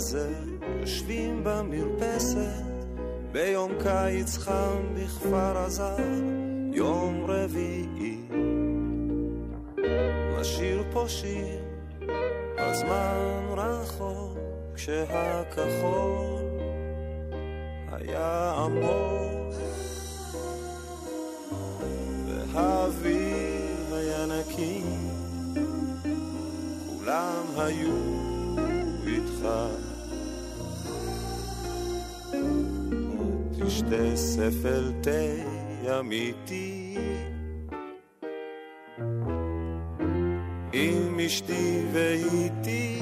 [0.00, 0.32] כזה
[0.80, 2.64] יושבים במרפסת
[3.32, 5.96] ביום קיץ חם בכפר עזה
[6.72, 8.20] יום רביעי.
[10.40, 11.64] נשיר פה שיר
[12.56, 14.38] על זמן רחוק
[14.74, 16.42] כשהכחול
[17.92, 19.54] היה עמוק.
[22.52, 24.82] והאוויר היה נקי,
[26.86, 28.20] כולם היו
[29.06, 29.48] איתך.
[33.70, 35.10] תשתה ספל תה
[36.00, 36.96] אמיתי
[40.72, 43.00] עם אשתי ואיתי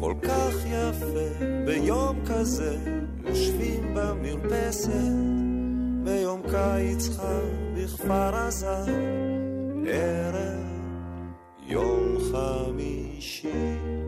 [0.00, 2.76] כל כך יפה ביום כזה
[3.24, 4.92] יושבים במרפסת
[6.04, 8.84] ביום קיץ חם בכפר עזה,
[9.86, 10.66] ערב
[11.66, 14.07] יום חמישי.